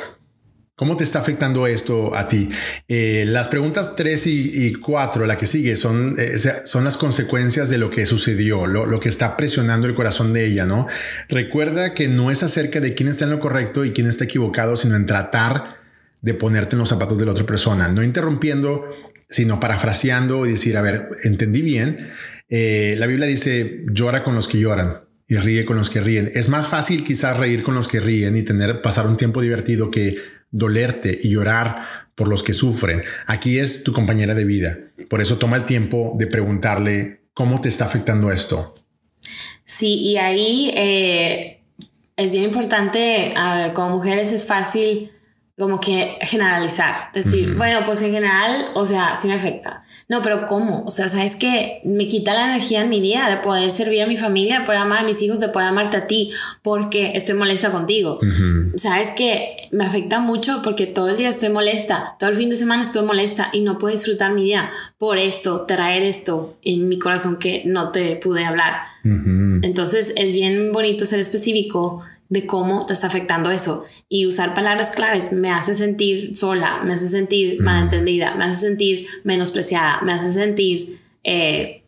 ¿Cómo 0.84 0.98
te 0.98 1.06
está 1.06 1.20
afectando 1.20 1.66
esto 1.66 2.14
a 2.14 2.28
ti? 2.28 2.50
Eh, 2.90 3.24
las 3.26 3.48
preguntas 3.48 3.96
3 3.96 4.28
y, 4.28 4.74
4, 4.74 5.26
la 5.26 5.38
que 5.38 5.46
sigue, 5.46 5.78
son, 5.78 6.16
eh, 6.18 6.38
son 6.66 6.84
las 6.84 6.98
consecuencias 6.98 7.70
de 7.70 7.78
lo 7.78 7.90
que 7.90 8.06
sucedió, 8.06 8.68
lo, 8.68 9.00
que 9.00 9.08
está 9.08 9.38
presionando 9.38 9.88
el 9.88 9.96
corazón 9.96 10.34
de 10.34 10.46
ella, 10.46 10.66
¿no? 10.66 10.88
Recuerda 11.30 11.94
que 11.94 12.10
no 12.10 12.32
es 12.32 12.44
acerca 12.44 12.82
de 12.82 12.96
quién 12.96 13.08
está 13.08 13.24
en 13.24 13.32
lo 13.32 13.40
correcto 13.40 13.86
y 13.86 13.94
quién 13.94 14.08
está 14.08 14.26
equivocado, 14.26 14.76
sino 14.76 14.98
en 14.98 15.06
tratar 15.06 15.78
de 16.22 16.34
ponerte 16.34 16.76
en 16.76 16.80
los 16.80 16.90
zapatos 16.90 17.18
de 17.18 17.28
la 17.28 17.32
otra 17.32 17.46
persona, 17.46 17.88
no 17.88 18.04
interrumpiendo, 18.04 18.84
sino 19.30 19.62
parafraseando 19.62 20.46
y 20.46 20.52
decir, 20.52 20.76
a 20.76 20.82
ver, 20.82 21.08
entendí 21.24 21.62
bien. 21.62 22.12
Eh, 22.50 22.98
la 23.00 23.08
Biblia 23.08 23.26
dice, 23.26 23.86
llora 23.90 24.26
con 24.26 24.36
los 24.36 24.50
que 24.50 24.60
lloran 24.60 25.03
y 25.28 25.38
ríe 25.38 25.66
con 25.66 25.78
los 25.78 25.90
que 25.90 26.02
ríen. 26.02 26.30
Es 26.34 26.50
más 26.50 26.68
fácil 26.68 27.04
quizás 27.04 27.38
reír 27.38 27.64
con 27.64 27.76
los 27.76 27.88
que 27.88 28.00
ríen 28.00 28.36
y 28.36 28.44
tener, 28.44 28.82
pasar 28.82 29.08
un 29.08 29.18
tiempo 29.18 29.42
divertido 29.42 29.90
que 29.90 30.18
dolerte 30.52 31.18
y 31.22 31.30
llorar 31.30 32.04
por 32.16 32.28
los 32.28 32.44
que 32.44 32.54
sufren. 32.54 33.02
Aquí 33.26 33.60
es 33.60 33.84
tu 33.84 33.94
compañera 33.94 34.36
de 34.36 34.46
vida. 34.46 34.78
Por 35.10 35.22
eso 35.22 35.38
toma 35.38 35.58
el 35.58 35.66
tiempo 35.66 36.14
de 36.18 36.28
preguntarle 36.28 37.24
cómo 37.34 37.62
te 37.62 37.70
está 37.70 37.86
afectando 37.86 38.32
esto. 38.32 38.74
Sí, 39.66 39.96
y 39.96 40.18
ahí 40.18 40.72
eh, 40.76 41.64
es 42.16 42.34
bien 42.34 42.46
importante, 42.46 43.34
a 43.36 43.56
ver, 43.56 43.74
como 43.74 43.98
mujeres 43.98 44.32
es 44.32 44.46
fácil 44.46 45.12
como 45.58 45.80
que 45.80 46.18
generalizar, 46.22 47.12
decir, 47.14 47.56
bueno, 47.56 47.84
pues 47.86 48.02
en 48.02 48.12
general, 48.12 48.72
o 48.74 48.86
sea, 48.86 49.16
sí 49.16 49.28
me 49.28 49.36
afecta. 49.36 49.83
No, 50.10 50.22
pero 50.22 50.46
¿cómo? 50.46 50.84
O 50.86 50.92
sea, 50.92 51.10
¿sabes 51.10 51.36
que 51.36 51.82
Me 51.84 52.08
quita 52.08 52.34
la 52.34 52.46
energía 52.46 52.82
en 52.82 52.90
mi 52.90 53.02
día 53.02 53.30
de 53.30 53.38
poder 53.38 53.70
servir 53.70 54.02
a 54.02 54.08
mi 54.08 54.18
familia, 54.18 54.60
de 54.60 54.66
poder 54.66 54.82
amar 54.82 55.00
a 55.00 55.04
mis 55.04 55.22
hijos, 55.22 55.40
de 55.40 55.50
poder 55.50 55.68
amarte 55.68 55.98
a 55.98 56.08
ti, 56.08 56.32
porque 56.62 57.14
estoy 57.16 57.36
molesta 57.36 57.72
contigo. 57.72 58.20
¿Sabes 58.76 59.10
que 59.12 59.70
Me 59.72 59.86
afecta 59.86 60.20
mucho 60.20 60.62
porque 60.64 60.88
todo 60.88 61.10
el 61.10 61.18
día 61.18 61.30
estoy 61.30 61.50
molesta, 61.50 62.16
todo 62.20 62.30
el 62.30 62.36
fin 62.36 62.50
de 62.50 62.56
semana 62.56 62.84
estoy 62.84 63.06
molesta 63.06 63.50
y 63.54 63.62
no 63.62 63.78
puedo 63.78 63.96
disfrutar 63.96 64.34
mi 64.34 64.44
día 64.44 64.70
por 64.98 65.18
esto, 65.18 65.62
traer 65.62 66.04
esto 66.04 66.58
en 66.62 66.88
mi 66.90 67.00
corazón 67.00 67.40
que 67.40 67.64
no 67.66 67.92
te 67.92 68.16
pude 68.18 68.46
hablar. 68.46 68.74
Entonces 69.04 70.14
es 70.16 70.34
bien 70.34 70.72
bonito 70.72 71.06
ser 71.06 71.20
específico 71.20 72.04
de 72.30 72.46
cómo 72.46 72.86
te 72.86 72.94
está 72.94 73.08
afectando 73.08 73.52
eso 73.52 73.86
y 74.14 74.28
usar 74.28 74.54
palabras 74.54 74.92
claves 74.92 75.34
me 75.34 75.50
hace 75.50 75.74
sentir 75.74 76.36
sola, 76.36 76.84
me 76.84 76.94
hace 76.94 77.08
sentir 77.08 77.60
malentendida, 77.60 78.36
me 78.36 78.46
hace 78.46 78.68
sentir 78.68 79.08
menospreciada, 79.24 80.02
me 80.02 80.14
hace 80.14 80.32
sentir 80.32 81.00
eh, 81.24 81.82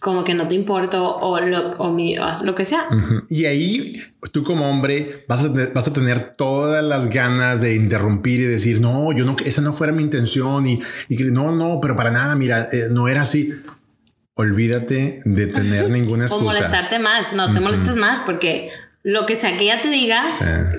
como 0.00 0.24
que 0.24 0.32
no 0.32 0.48
te 0.48 0.54
importo 0.54 1.18
o 1.18 1.38
lo, 1.40 1.72
o 1.72 1.94
lo 1.94 2.54
que 2.54 2.64
sea. 2.64 2.88
Y 3.28 3.44
ahí 3.44 4.00
tú 4.32 4.44
como 4.44 4.66
hombre 4.66 5.26
vas 5.28 5.44
a, 5.44 5.48
vas 5.74 5.86
a, 5.86 5.92
tener 5.92 6.36
todas 6.36 6.82
las 6.82 7.10
ganas 7.10 7.60
de 7.60 7.74
interrumpir 7.74 8.40
y 8.40 8.44
decir, 8.44 8.80
no, 8.80 9.12
yo 9.12 9.26
no, 9.26 9.36
esa 9.44 9.60
no 9.60 9.74
fuera 9.74 9.92
mi 9.92 10.02
intención 10.02 10.66
y, 10.66 10.80
y 11.10 11.18
que 11.18 11.24
no, 11.24 11.54
no, 11.54 11.80
pero 11.82 11.94
para 11.94 12.10
nada, 12.10 12.34
mira, 12.34 12.66
eh, 12.72 12.86
no 12.90 13.08
era 13.08 13.20
así. 13.20 13.52
Olvídate 14.32 15.20
de 15.26 15.46
tener 15.48 15.90
ninguna 15.90 16.24
excusa. 16.24 16.42
O 16.42 16.46
molestarte 16.46 16.98
más, 16.98 17.34
no 17.34 17.52
te 17.52 17.60
molestes 17.60 17.96
más 17.96 18.22
porque 18.22 18.70
lo 19.08 19.24
que 19.24 19.36
sea 19.36 19.56
que 19.56 19.64
ella 19.64 19.80
te 19.80 19.88
diga, 19.88 20.26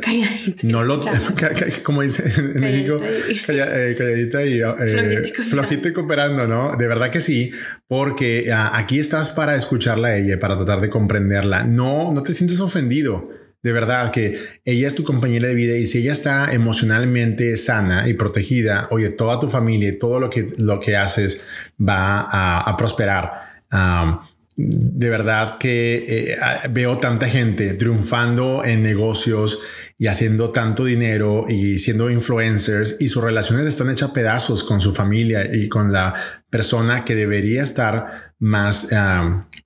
calladita. 0.02 0.62
No 0.68 0.84
lo, 0.84 1.02
como 1.84 2.04
dice 2.04 2.32
en 2.38 2.60
México, 2.60 3.02
eh, 3.02 3.96
calladita 3.98 4.46
y 4.46 4.62
eh, 4.62 5.24
flojito, 5.50 5.88
y 5.88 5.94
cooperando, 5.94 6.46
¿no? 6.46 6.78
De 6.78 6.88
verdad 6.88 7.10
que 7.10 7.22
sí, 7.22 7.52
porque 7.88 8.52
ah, 8.54 8.74
aquí 8.76 9.00
estás 9.00 9.32
para 9.32 9.56
escucharla 9.56 10.10
a 10.10 10.18
ella, 10.18 10.40
para 10.40 10.58
tratar 10.58 10.80
de 10.80 10.90
comprenderla. 10.90 11.64
No, 11.64 12.14
no 12.14 12.22
te 12.22 12.34
sientes 12.34 12.60
ofendido. 12.60 13.32
De 13.64 13.72
verdad 13.72 14.12
que 14.12 14.40
ella 14.64 14.88
es 14.88 14.94
tu 14.94 15.04
compañera 15.04 15.48
de 15.48 15.56
vida 15.56 15.76
y 15.76 15.88
si 15.88 15.98
ella 15.98 16.12
está 16.12 16.54
emocionalmente 16.54 17.58
sana 17.58 18.08
y 18.08 18.14
protegida, 18.14 18.90
oye, 18.92 19.10
toda 19.10 19.40
tu 19.40 19.48
familia 19.48 19.90
y 19.90 19.98
todo 19.98 20.20
lo 20.20 20.30
que, 20.30 20.46
lo 20.60 20.80
que 20.80 20.96
haces 20.96 21.44
va 21.82 22.28
a, 22.30 22.78
prosperar. 22.78 23.64
Ah, 23.72 24.29
de 24.62 25.10
verdad 25.10 25.58
que 25.58 26.04
eh, 26.06 26.38
veo 26.70 26.98
tanta 26.98 27.30
gente 27.30 27.74
triunfando 27.76 28.66
en 28.66 28.84
negocios 28.84 29.62
y 29.98 30.08
haciendo 30.08 30.52
tanto 30.52 30.84
dinero 30.84 31.46
y 31.48 31.78
siendo 31.78 32.10
influencers 32.10 32.98
y 33.00 33.08
sus 33.08 33.24
relaciones 33.24 33.68
están 33.68 33.90
hechas 33.90 34.12
pedazos 34.12 34.66
con 34.66 34.82
su 34.82 34.94
familia 34.94 35.48
y 35.54 35.70
con 35.70 35.94
la 35.94 36.14
persona 36.50 37.06
que 37.06 37.16
debería 37.16 37.64
estar 37.64 38.34
más, 38.40 38.90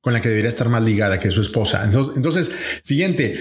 con 0.01 0.13
la 0.13 0.21
que 0.21 0.29
debería 0.29 0.50
estar 0.50 0.69
más 0.69 0.83
ligada, 0.83 1.17
que 1.17 1.31
su 1.31 1.41
esposa. 1.41 1.83
Entonces, 1.83 2.51
siguiente, 2.83 3.35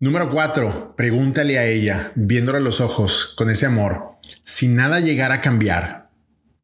número 0.00 0.30
cuatro, 0.30 0.94
pregúntale 0.96 1.58
a 1.58 1.66
ella, 1.66 2.12
viéndole 2.14 2.58
a 2.58 2.62
los 2.62 2.80
ojos 2.80 3.34
con 3.36 3.50
ese 3.50 3.66
amor, 3.66 4.18
si 4.44 4.68
nada 4.68 5.00
llegara 5.00 5.36
a 5.36 5.40
cambiar, 5.40 6.10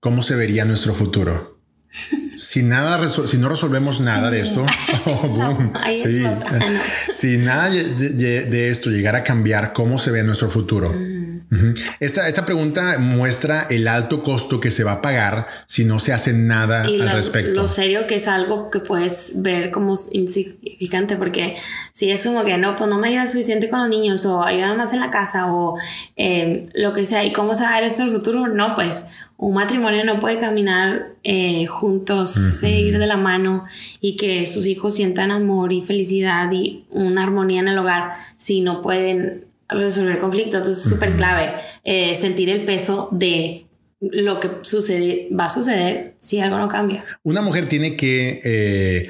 ¿cómo 0.01 0.23
se 0.23 0.35
vería 0.35 0.65
nuestro 0.65 0.93
futuro? 0.93 1.54
Si 2.37 2.63
nada, 2.63 3.09
si 3.09 3.39
no 3.39 3.49
resolvemos 3.49 4.01
nada 4.01 4.31
de 4.31 4.41
esto, 4.41 4.67
oh, 5.07 5.59
si 7.13 7.39
nada 7.39 7.71
de, 7.71 8.69
esto 8.71 8.91
llegara 8.91 9.19
a 9.19 9.25
cambiar 9.25 9.73
cómo 9.73 9.99
se 9.99 10.11
ve 10.11 10.23
nuestro 10.23 10.49
futuro. 10.49 10.95
Esta, 12.01 12.27
esta, 12.27 12.45
pregunta 12.45 12.99
muestra 12.99 13.67
el 13.71 13.87
alto 13.87 14.25
costo 14.25 14.61
que 14.61 14.71
se 14.71 14.83
va 14.83 14.93
a 14.93 15.03
pagar 15.03 15.47
si 15.67 15.85
no 15.85 16.01
se 16.01 16.13
hace 16.13 16.33
nada 16.33 16.83
al 16.83 17.11
respecto. 17.11 17.63
Lo 17.63 17.69
serio 17.69 18.09
que 18.09 18.17
es 18.17 18.27
algo 18.27 18.71
que 18.71 18.81
puedes 18.81 19.35
ver 19.37 19.71
como 19.71 19.95
insignificante, 20.11 21.17
porque 21.17 21.55
si 21.93 22.11
es 22.11 22.25
como 22.25 22.45
que 22.45 22.59
no, 22.59 22.75
pues 22.75 22.91
no 22.91 22.99
me 22.99 23.09
ayuda 23.09 23.29
suficiente 23.29 23.71
con 23.71 23.79
los 23.81 23.89
niños 23.89 24.27
o 24.27 24.43
ayuda 24.43 24.75
más 24.75 24.95
en 24.95 25.01
la 25.01 25.11
casa 25.11 25.53
o 25.53 25.79
eh, 26.17 26.69
lo 26.75 26.93
que 26.93 27.05
sea, 27.05 27.25
y 27.25 27.33
cómo 27.33 27.55
se 27.55 27.63
va 27.63 27.71
a 27.71 27.81
ver 27.81 27.85
esto 27.85 28.03
en 28.03 28.09
el 28.09 28.15
futuro, 28.15 28.49
no, 28.49 28.75
pues 28.75 29.07
un 29.37 29.55
matrimonio 29.55 30.05
no 30.05 30.21
puede 30.21 30.39
caminar 30.39 31.15
eh, 31.25 31.67
juntos, 31.67 32.31
seguir 32.31 32.99
de 32.99 33.07
la 33.07 33.17
mano 33.17 33.65
y 34.01 34.17
que 34.17 34.47
sus 34.47 34.67
hijos 34.67 34.95
sientan 34.95 35.31
amor 35.31 35.73
y 35.73 35.83
felicidad 35.83 36.51
y 36.53 36.85
una 36.91 37.25
armonía 37.25 37.61
en 37.61 37.69
el 37.69 37.79
hogar 37.79 38.13
si 38.37 38.61
no 38.61 38.81
pueden 38.81 39.45
resolver 39.69 40.19
conflictos. 40.19 40.55
Entonces 40.55 40.85
es 40.85 40.93
súper 40.93 41.17
clave 41.17 41.55
eh, 41.83 42.15
sentir 42.15 42.49
el 42.49 42.65
peso 42.65 43.09
de 43.11 43.67
lo 44.01 44.39
que 44.39 44.51
sucede, 44.63 45.29
va 45.39 45.47
a 45.47 45.49
suceder 45.49 46.15
si 46.19 46.41
algo 46.41 46.59
no 46.59 46.69
cambia. 46.69 47.05
Una 47.23 47.43
mujer 47.43 47.69
tiene 47.69 47.97
que 47.97 48.41
eh, 48.45 49.09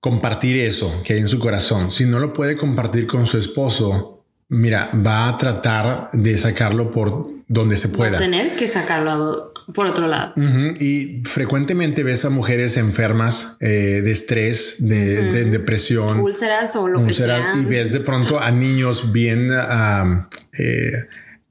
compartir 0.00 0.58
eso 0.58 1.02
que 1.04 1.14
hay 1.14 1.20
en 1.20 1.28
su 1.28 1.38
corazón. 1.38 1.90
Si 1.90 2.04
no 2.04 2.18
lo 2.18 2.32
puede 2.32 2.56
compartir 2.56 3.06
con 3.06 3.24
su 3.26 3.38
esposo, 3.38 4.15
mira, 4.48 4.90
va 4.94 5.28
a 5.28 5.36
tratar 5.36 6.10
de 6.12 6.36
sacarlo 6.38 6.90
por 6.90 7.28
donde 7.48 7.76
se 7.76 7.88
pueda. 7.88 8.18
tener 8.18 8.56
que 8.56 8.68
sacarlo 8.68 9.52
por 9.72 9.86
otro 9.86 10.06
lado. 10.06 10.34
Y 10.80 11.22
frecuentemente 11.24 12.02
ves 12.02 12.24
a 12.24 12.30
mujeres 12.30 12.76
enfermas 12.76 13.56
eh, 13.60 14.00
de 14.02 14.10
estrés, 14.12 14.86
de, 14.86 15.44
depresión, 15.46 16.20
úlceras 16.20 16.76
o 16.76 16.86
lo 16.86 17.04
que 17.04 17.12
sea. 17.12 17.50
Y 17.60 17.64
ves 17.64 17.92
de 17.92 18.00
pronto 18.00 18.38
a 18.38 18.50
niños 18.50 19.12
bien, 19.12 19.48
eh, 19.50 20.92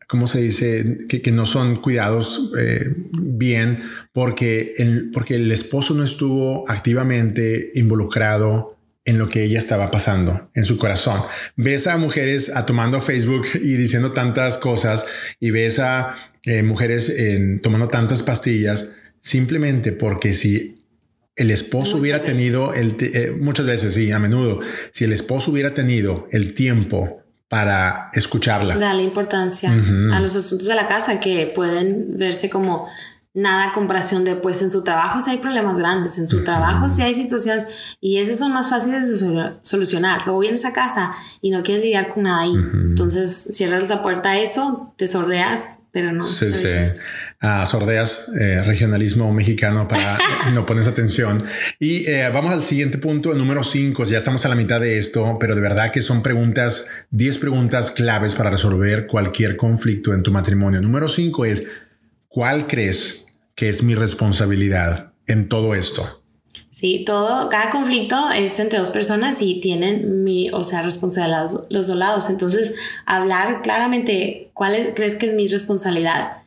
¿cómo 0.08 0.28
se 0.28 0.42
dice? 0.42 1.00
Que, 1.10 1.32
no 1.32 1.46
son 1.46 1.78
cuidados 1.78 2.54
eh, 2.58 2.94
bien 3.12 3.80
porque 4.14 4.76
el, 4.78 5.12
porque 5.12 5.36
el 5.36 5.52
esposo 5.52 5.94
no 5.94 6.04
estuvo 6.04 6.70
activamente 6.70 7.72
involucrado 7.76 8.75
en 9.06 9.18
lo 9.18 9.30
que 9.30 9.44
ella 9.44 9.60
estaba 9.60 9.92
pasando 9.92 10.50
en 10.54 10.66
su 10.66 10.78
corazón. 10.78 11.22
Ves 11.56 11.88
a 11.88 11.98
mujeres 11.98 12.56
a 12.56 12.66
tomando 12.66 13.00
Facebook 13.00 13.46
y 13.56 13.78
diciendo 13.78 14.12
tantas 14.12 14.58
cosas 14.58 15.06
y 15.40 15.52
ves 15.52 15.80
a 15.80 16.16
eh, 16.44 16.64
mujeres 16.64 17.16
tomando 17.62 17.88
tantas 17.88 18.24
pastillas 18.24 18.96
simplemente 19.20 19.92
porque 19.92 20.34
si 20.34 20.84
el 21.36 21.52
esposo 21.52 21.98
hubiera 21.98 22.24
tenido 22.24 22.74
el 22.74 22.96
eh, 23.00 23.36
muchas 23.38 23.66
veces 23.66 23.94
sí 23.96 24.12
a 24.12 24.20
menudo 24.20 24.60
si 24.92 25.04
el 25.04 25.14
esposo 25.14 25.52
hubiera 25.52 25.74
tenido 25.74 26.28
el 26.32 26.54
tiempo 26.54 27.22
para 27.48 28.10
escucharla. 28.14 28.76
La 28.76 29.02
importancia 29.02 29.72
a 29.72 30.20
los 30.20 30.36
asuntos 30.36 30.68
de 30.68 30.76
la 30.76 30.88
casa 30.88 31.20
que 31.20 31.52
pueden 31.54 32.18
verse 32.18 32.50
como 32.50 32.88
nada 33.36 33.74
comparación 33.74 34.24
de 34.24 34.38
pues 34.38 34.62
en 34.62 34.70
su 34.70 34.84
trabajo 34.84 35.20
si 35.20 35.30
hay 35.30 35.38
problemas 35.38 35.78
grandes, 35.78 36.18
en 36.18 36.28
su 36.28 36.44
trabajo 36.44 36.88
si 36.88 37.02
hay 37.02 37.14
situaciones 37.14 37.68
y 38.00 38.18
esas 38.18 38.40
son 38.40 38.54
más 38.54 38.70
fáciles 38.70 39.22
de 39.22 39.58
solucionar. 39.62 40.22
Luego 40.26 40.40
vienes 40.40 40.64
a 40.64 40.72
casa 40.72 41.12
y 41.42 41.52
no 41.52 41.62
quieres 41.62 41.84
lidiar 41.84 42.08
con 42.10 42.24
nada 42.24 42.42
ahí. 42.44 42.54
Entonces 42.54 43.50
cierras 43.52 43.90
la 43.90 44.02
puerta 44.02 44.32
a 44.32 44.40
eso, 44.40 44.94
te 44.96 45.06
sordeas, 45.06 45.80
pero 45.92 46.14
no. 46.14 46.24
Sí, 46.24 46.52
sí. 46.52 46.70
Ah, 47.42 47.66
sordeas 47.66 48.32
eh, 48.40 48.64
regionalismo 48.64 49.32
mexicano 49.34 49.86
para 49.88 50.18
no 50.54 50.66
pones 50.66 50.88
atención. 50.88 51.44
Y 51.78 52.10
eh, 52.10 52.30
vamos 52.34 52.54
al 52.54 52.62
siguiente 52.62 52.98
punto, 52.98 53.34
el 53.34 53.38
número 53.38 53.64
5. 53.64 54.06
Ya 54.06 54.18
estamos 54.18 54.46
a 54.46 54.50
la 54.50 54.56
mitad 54.56 54.80
de 54.80 54.98
esto, 54.98 55.38
pero 55.40 55.56
de 55.56 55.62
verdad 55.62 55.92
que 55.92 56.02
son 56.02 56.24
preguntas, 56.24 56.90
10 57.12 57.38
preguntas 57.40 57.92
claves 57.92 58.34
para 58.34 58.50
resolver 58.50 59.08
cualquier 59.08 59.58
conflicto 59.58 60.14
en 60.14 60.24
tu 60.24 60.32
matrimonio. 60.32 60.82
Número 60.82 61.10
5 61.10 61.46
es, 61.46 61.66
¿cuál 62.30 62.66
crees 62.66 63.25
que 63.56 63.70
es 63.70 63.84
mi 63.84 63.96
responsabilidad 63.96 65.14
en 65.28 65.50
todo 65.50 65.74
esto. 65.74 66.22
Sí, 66.76 67.04
todo, 67.06 67.48
cada 67.48 67.70
conflicto 67.70 68.32
es 68.32 68.60
entre 68.60 68.80
dos 68.80 68.90
personas 68.90 69.42
y 69.42 69.62
tienen 69.62 70.26
mi, 70.26 70.50
o 70.52 70.62
sea, 70.62 70.82
responsabilidad 70.82 71.48
los 71.70 71.88
dos 71.88 71.96
lados. 71.96 72.30
Entonces, 72.30 72.76
hablar 73.06 73.62
claramente 73.62 74.52
cuál 74.54 74.92
crees 74.94 75.16
que 75.16 75.28
es 75.28 75.34
mi 75.34 75.48
responsabilidad. 75.48 76.44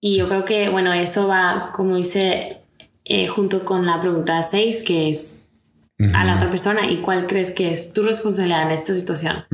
Y 0.00 0.18
yo 0.18 0.28
creo 0.28 0.44
que, 0.44 0.68
bueno, 0.68 0.92
eso 0.92 1.26
va, 1.26 1.72
como 1.74 1.96
dice, 1.96 2.58
eh, 3.04 3.26
junto 3.26 3.64
con 3.64 3.86
la 3.86 4.00
pregunta 4.00 4.40
6, 4.40 4.82
que 4.82 5.10
es 5.10 5.39
a 6.14 6.24
la 6.24 6.36
otra 6.36 6.48
persona 6.48 6.90
y 6.90 6.98
cuál 6.98 7.26
crees 7.26 7.50
que 7.50 7.72
es 7.72 7.92
tu 7.92 8.02
responsabilidad 8.02 8.62
en 8.62 8.70
esta 8.70 8.94
situación. 8.94 9.44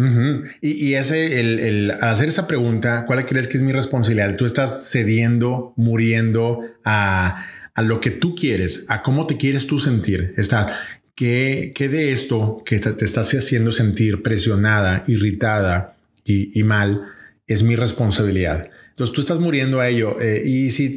y, 0.60 0.94
ese, 0.94 1.40
el, 1.40 1.90
al 1.90 2.08
hacer 2.08 2.28
esa 2.28 2.46
pregunta, 2.46 3.04
¿cuál 3.06 3.26
crees 3.26 3.48
que 3.48 3.56
es 3.56 3.62
mi 3.62 3.72
responsabilidad? 3.72 4.36
Tú 4.36 4.44
estás 4.44 4.90
cediendo, 4.90 5.72
muriendo 5.76 6.60
a, 6.84 7.46
lo 7.76 8.00
que 8.00 8.10
tú 8.10 8.34
quieres, 8.34 8.86
a 8.88 9.02
cómo 9.02 9.26
te 9.26 9.36
quieres 9.36 9.66
tú 9.66 9.78
sentir. 9.78 10.34
Está, 10.36 10.72
¿qué, 11.14 11.72
qué 11.74 11.88
de 11.88 12.12
esto 12.12 12.62
que 12.64 12.78
te 12.78 13.04
estás 13.04 13.34
haciendo 13.34 13.72
sentir 13.72 14.22
presionada, 14.22 15.02
irritada 15.08 15.96
y, 16.24 16.58
y 16.58 16.62
mal 16.62 17.02
es 17.46 17.62
mi 17.62 17.76
responsabilidad? 17.76 18.70
Entonces 18.96 19.14
tú 19.14 19.20
estás 19.20 19.40
muriendo 19.40 19.78
a 19.78 19.88
ello. 19.88 20.18
Eh, 20.22 20.42
y 20.46 20.70
si 20.70 20.96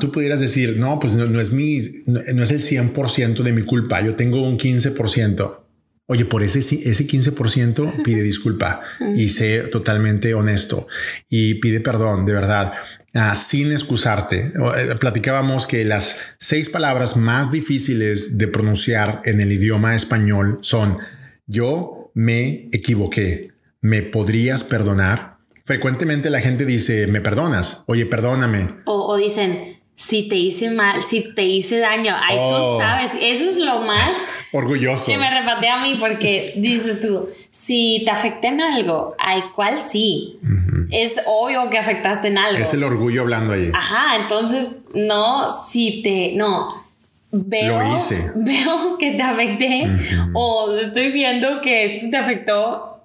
tú 0.00 0.12
pudieras 0.12 0.38
decir, 0.38 0.76
no, 0.76 0.98
pues 0.98 1.16
no, 1.16 1.40
es 1.40 1.50
mi, 1.50 1.78
no, 2.06 2.42
es 2.42 2.50
el 2.50 2.60
100% 2.60 3.42
de 3.42 3.52
mi 3.54 3.62
culpa, 3.62 4.02
yo 4.02 4.16
tengo 4.16 4.46
un 4.46 4.58
15%. 4.58 5.60
Oye, 6.08 6.26
por 6.26 6.42
ese, 6.42 6.58
ese 6.58 7.06
15% 7.06 8.02
pide 8.04 8.22
disculpa 8.22 8.82
y 9.14 9.30
sé 9.30 9.60
totalmente 9.72 10.34
honesto 10.34 10.86
y 11.30 11.54
pide 11.54 11.80
perdón, 11.80 12.26
de 12.26 12.34
verdad, 12.34 12.74
ah, 13.14 13.34
sin 13.34 13.72
excusarte. 13.72 14.52
Eh, 14.76 14.94
platicábamos 15.00 15.66
que 15.66 15.86
las 15.86 16.36
seis 16.38 16.68
palabras 16.68 17.16
más 17.16 17.50
difíciles 17.50 18.36
de 18.36 18.46
pronunciar 18.46 19.22
en 19.24 19.40
el 19.40 19.50
idioma 19.52 19.94
español 19.94 20.58
son 20.60 20.98
yo 21.46 22.10
me 22.12 22.68
equivoqué, 22.72 23.52
me 23.80 24.02
podrías 24.02 24.64
perdonar, 24.64 25.35
frecuentemente 25.66 26.30
la 26.30 26.40
gente 26.40 26.64
dice, 26.64 27.08
¿me 27.08 27.20
perdonas? 27.20 27.82
Oye, 27.86 28.06
perdóname. 28.06 28.68
O, 28.84 29.16
dicen, 29.16 29.80
si 29.96 30.28
te 30.28 30.36
hice 30.36 30.70
mal, 30.70 31.02
si 31.02 31.34
te 31.34 31.42
hice 31.42 31.78
daño, 31.78 32.14
ay, 32.16 32.36
tú 32.48 32.54
oh. 32.54 32.78
sabes, 32.78 33.12
eso 33.20 33.50
es 33.50 33.56
lo 33.56 33.80
más 33.80 34.12
orgulloso 34.52 35.10
que 35.10 35.18
me 35.18 35.28
repate 35.28 35.68
a 35.68 35.80
mí 35.80 35.96
porque 35.98 36.54
dices 36.56 37.00
tú, 37.00 37.28
si 37.50 38.02
te 38.04 38.12
afecté 38.12 38.48
en 38.48 38.60
algo, 38.60 39.16
ay, 39.18 39.42
¿cuál 39.54 39.76
sí? 39.76 40.38
Es 40.92 41.20
obvio 41.26 41.68
que 41.68 41.78
afectaste 41.78 42.28
en 42.28 42.38
algo. 42.38 42.62
Es 42.62 42.72
el 42.72 42.84
orgullo 42.84 43.22
hablando 43.22 43.52
ahí. 43.52 43.72
Ajá, 43.74 44.22
entonces, 44.22 44.76
no, 44.94 45.50
si 45.50 46.00
te, 46.00 46.32
no, 46.36 46.86
veo, 47.32 47.82
Lo 47.82 47.96
hice. 47.96 48.30
veo 48.36 48.98
que 48.98 49.12
te 49.12 49.22
afecté 49.22 49.90
o 50.32 50.76
estoy 50.76 51.10
viendo 51.10 51.60
que 51.60 51.86
esto 51.86 52.08
te 52.08 52.16
afectó 52.16 52.95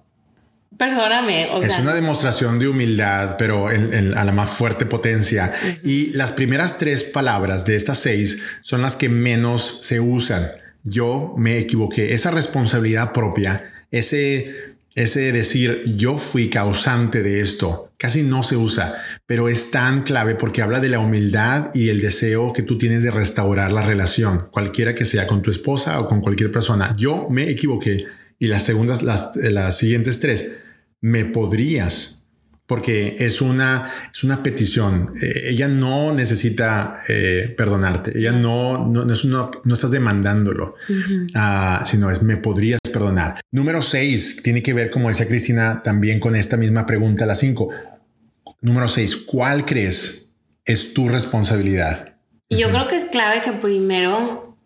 Perdóname. 0.77 1.49
es 1.63 1.79
una 1.79 1.93
demostración 1.93 2.57
de 2.57 2.67
humildad, 2.67 3.35
pero 3.37 3.67
a 3.67 4.23
la 4.25 4.31
más 4.31 4.49
fuerte 4.49 4.85
potencia. 4.85 5.53
Y 5.83 6.07
las 6.13 6.31
primeras 6.31 6.77
tres 6.77 7.03
palabras 7.03 7.65
de 7.65 7.75
estas 7.75 7.99
seis 7.99 8.41
son 8.61 8.81
las 8.81 8.95
que 8.95 9.09
menos 9.09 9.81
se 9.83 9.99
usan. 9.99 10.47
Yo 10.83 11.35
me 11.37 11.57
equivoqué. 11.59 12.13
Esa 12.13 12.31
responsabilidad 12.31 13.13
propia, 13.13 13.85
ese 13.91 14.71
ese 14.95 15.31
decir 15.31 15.81
yo 15.95 16.17
fui 16.17 16.49
causante 16.49 17.23
de 17.23 17.39
esto, 17.39 17.91
casi 17.97 18.23
no 18.23 18.43
se 18.43 18.57
usa, 18.57 18.93
pero 19.25 19.47
es 19.47 19.71
tan 19.71 20.03
clave 20.03 20.35
porque 20.35 20.61
habla 20.61 20.81
de 20.81 20.89
la 20.89 20.99
humildad 20.99 21.73
y 21.73 21.87
el 21.89 22.01
deseo 22.01 22.51
que 22.51 22.61
tú 22.61 22.77
tienes 22.77 23.03
de 23.03 23.11
restaurar 23.11 23.71
la 23.71 23.83
relación, 23.83 24.49
cualquiera 24.51 24.93
que 24.93 25.05
sea 25.05 25.27
con 25.27 25.41
tu 25.41 25.49
esposa 25.49 25.99
o 26.01 26.07
con 26.07 26.19
cualquier 26.19 26.51
persona. 26.51 26.93
Yo 26.97 27.27
me 27.29 27.49
equivoqué 27.49 28.05
y 28.41 28.47
las 28.47 28.63
segundas, 28.63 29.03
las, 29.03 29.35
las 29.35 29.77
siguientes 29.77 30.19
tres, 30.19 30.63
me 30.99 31.25
podrías 31.25 32.27
porque 32.65 33.17
es 33.19 33.39
una, 33.41 33.91
es 34.11 34.23
una 34.23 34.41
petición. 34.41 35.09
Eh, 35.21 35.49
ella 35.49 35.67
no 35.67 36.11
necesita 36.11 37.01
eh, 37.07 37.53
perdonarte. 37.55 38.17
Ella 38.17 38.31
no, 38.31 38.87
no, 38.87 39.11
es 39.11 39.25
no 39.25 39.51
estás 39.71 39.91
demandándolo, 39.91 40.73
ah, 41.35 41.83
sino 41.85 42.09
es 42.09 42.23
me 42.23 42.37
podrías 42.37 42.79
perdonar. 42.91 43.41
Número 43.51 43.81
seis 43.83 44.41
tiene 44.41 44.63
que 44.63 44.73
ver, 44.73 44.89
como 44.89 45.09
decía 45.09 45.27
Cristina, 45.27 45.83
también 45.83 46.19
con 46.19 46.35
esta 46.35 46.57
misma 46.57 46.87
pregunta, 46.87 47.27
la 47.27 47.35
cinco. 47.35 47.69
Número 48.61 48.87
seis, 48.87 49.17
¿cuál 49.17 49.65
crees 49.65 50.33
es 50.65 50.95
tu 50.95 51.07
responsabilidad? 51.09 52.15
Yo 52.49 52.69
creo 52.69 52.87
que 52.87 52.95
es 52.95 53.05
clave 53.05 53.41
que 53.41 53.51
primero 53.51 54.57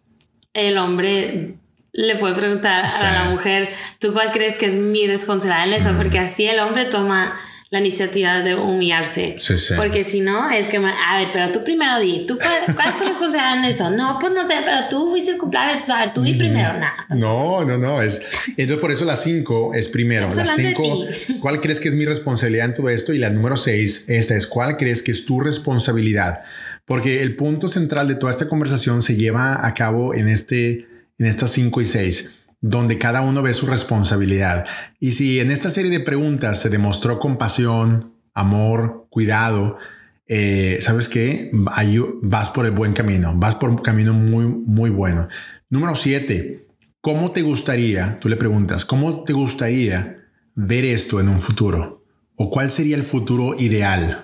el 0.53 0.77
hombre 0.77 1.57
le 1.95 2.17
puede 2.17 2.35
preguntar 2.35 2.85
a 2.85 3.13
la 3.13 3.29
mujer, 3.29 3.69
¿tú 3.99 4.11
cuál 4.11 4.31
crees 4.31 4.57
que 4.57 4.65
es 4.65 4.75
mi 4.75 5.07
responsabilidad 5.07 5.67
en 5.67 5.73
eso? 5.73 5.93
Porque 5.95 6.19
así 6.19 6.45
el 6.45 6.59
hombre 6.59 6.85
toma 6.85 7.39
la 7.69 7.79
iniciativa 7.79 8.41
de 8.41 8.55
humillarse. 8.55 9.37
Porque 9.77 10.03
si 10.03 10.19
no, 10.19 10.51
es 10.51 10.67
que, 10.67 10.77
a 10.77 11.17
ver, 11.17 11.29
pero 11.31 11.51
tú 11.51 11.63
primero 11.63 11.99
di, 11.99 12.25
¿tú 12.25 12.37
cuál, 12.37 12.89
es 12.89 12.97
tu 12.99 13.05
responsabilidad 13.05 13.57
en 13.57 13.65
eso? 13.65 13.89
No, 13.91 14.17
pues 14.19 14.33
no 14.33 14.43
sé, 14.43 14.55
pero 14.63 14.87
tú 14.89 15.09
fuiste 15.09 15.31
el 15.31 15.37
cumpleaños, 15.37 15.89
a 15.89 16.01
ver, 16.01 16.13
tú 16.13 16.21
di 16.21 16.33
primero, 16.35 16.73
nada. 16.73 16.95
No, 17.09 17.63
no, 17.63 17.77
no, 17.77 18.01
es, 18.01 18.21
entonces 18.49 18.77
por 18.77 18.91
eso 18.91 19.05
la 19.05 19.15
cinco 19.15 19.73
es 19.73 19.87
primero. 19.87 20.29
La 20.35 20.45
cinco, 20.45 21.05
¿cuál 21.39 21.61
crees 21.61 21.79
que 21.79 21.87
es 21.87 21.95
mi 21.95 22.05
responsabilidad 22.05 22.65
en 22.65 22.73
todo 22.73 22.89
esto? 22.89 23.13
Y 23.13 23.19
la 23.19 23.29
número 23.29 23.55
seis, 23.55 24.09
esta 24.09 24.35
es, 24.35 24.47
¿cuál 24.47 24.75
crees 24.75 25.01
que 25.01 25.11
es 25.11 25.25
tu 25.25 25.39
responsabilidad? 25.39 26.41
Porque 26.85 27.23
el 27.23 27.35
punto 27.35 27.67
central 27.67 28.07
de 28.07 28.15
toda 28.15 28.31
esta 28.31 28.47
conversación 28.47 29.01
se 29.01 29.15
lleva 29.15 29.65
a 29.65 29.73
cabo 29.73 30.13
en 30.13 30.29
este, 30.29 30.87
en 31.17 31.25
estas 31.25 31.51
cinco 31.51 31.81
y 31.81 31.85
seis 31.85 32.45
donde 32.67 32.97
cada 32.97 33.21
uno 33.21 33.43
ve 33.43 33.53
su 33.53 33.67
responsabilidad. 33.67 34.65
Y 34.99 35.11
si 35.11 35.39
en 35.39 35.51
esta 35.51 35.69
serie 35.69 35.91
de 35.91 35.99
preguntas 35.99 36.59
se 36.59 36.69
demostró 36.69 37.19
compasión, 37.19 38.15
amor, 38.33 39.05
cuidado, 39.11 39.77
eh, 40.27 40.79
¿sabes 40.81 41.07
qué? 41.07 41.51
Ahí 41.73 41.99
vas 42.23 42.49
por 42.49 42.65
el 42.65 42.71
buen 42.71 42.93
camino, 42.93 43.33
vas 43.35 43.53
por 43.53 43.69
un 43.69 43.77
camino 43.77 44.13
muy, 44.13 44.47
muy 44.47 44.89
bueno. 44.89 45.27
Número 45.69 45.95
siete, 45.95 46.65
¿cómo 47.01 47.31
te 47.31 47.43
gustaría, 47.43 48.19
tú 48.19 48.29
le 48.29 48.35
preguntas, 48.35 48.83
¿cómo 48.83 49.23
te 49.23 49.33
gustaría 49.33 50.23
ver 50.55 50.85
esto 50.85 51.19
en 51.19 51.29
un 51.29 51.41
futuro? 51.41 52.03
¿O 52.35 52.49
cuál 52.49 52.71
sería 52.71 52.95
el 52.95 53.03
futuro 53.03 53.53
ideal? 53.59 54.23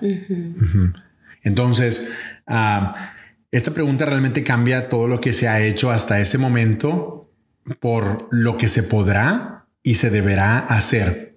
Entonces, 1.44 2.12
ah, 2.48 3.11
esta 3.52 3.72
pregunta 3.72 4.06
realmente 4.06 4.44
cambia 4.44 4.88
todo 4.88 5.08
lo 5.08 5.20
que 5.20 5.34
se 5.34 5.50
ha 5.50 5.62
hecho 5.62 5.92
hasta 5.92 6.20
ese 6.20 6.38
momento 6.38 7.30
por 7.80 8.28
lo 8.32 8.58
que 8.58 8.68
se 8.68 8.84
podrá 8.84 9.66
y 9.84 9.96
se 9.96 10.10
deberá 10.10 10.58
hacer, 10.58 11.36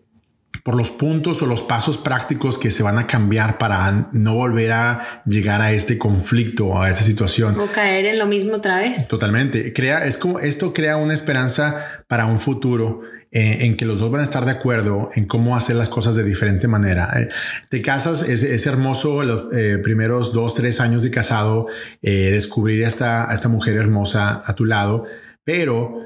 por 0.63 0.77
los 0.77 0.91
puntos 0.91 1.43
o 1.43 1.47
los 1.47 1.63
pasos 1.63 1.99
prácticos 1.99 2.57
que 2.57 2.71
se 2.71 2.83
van 2.83 2.99
a 2.99 3.07
cambiar 3.07 3.59
para 3.59 4.09
no 4.13 4.35
volver 4.35 4.73
a 4.73 5.23
llegar 5.27 5.61
a 5.61 5.73
este 5.73 5.99
conflicto 5.99 6.67
o 6.67 6.83
a 6.83 6.89
esa 6.89 7.03
situación. 7.03 7.59
O 7.59 7.71
caer 7.71 8.07
en 8.07 8.19
lo 8.19 8.27
mismo 8.27 8.55
otra 8.55 8.79
vez. 8.79 9.09
Totalmente. 9.09 9.73
Crea, 9.73 10.07
es 10.07 10.17
como 10.17 10.39
esto 10.39 10.73
crea 10.73 10.97
una 10.97 11.15
esperanza 11.15 12.05
para 12.07 12.27
un 12.27 12.39
futuro 12.39 13.03
eh, 13.31 13.59
en 13.61 13.77
que 13.77 13.85
los 13.85 14.01
dos 14.01 14.11
van 14.11 14.21
a 14.21 14.25
estar 14.25 14.45
de 14.45 14.53
acuerdo 14.53 15.09
en 15.15 15.27
cómo 15.27 15.57
hacer 15.57 15.77
las 15.77 15.89
cosas 15.89 16.15
de 16.15 16.25
diferente 16.25 16.69
manera. 16.69 17.11
Eh, 17.21 17.29
te 17.69 17.83
casas, 17.83 18.29
es, 18.29 18.67
hermoso 18.67 19.23
los 19.23 19.53
eh, 19.53 19.79
primeros 19.83 20.33
dos, 20.33 20.55
tres 20.55 20.81
años 20.81 21.03
de 21.03 21.11
casado, 21.11 21.67
descubrir 22.01 22.85
a 22.85 22.89
esta, 22.89 23.33
esta 23.33 23.49
mujer 23.49 23.77
hermosa 23.77 24.43
a 24.45 24.55
tu 24.55 24.65
lado, 24.65 25.05
pero 25.45 26.05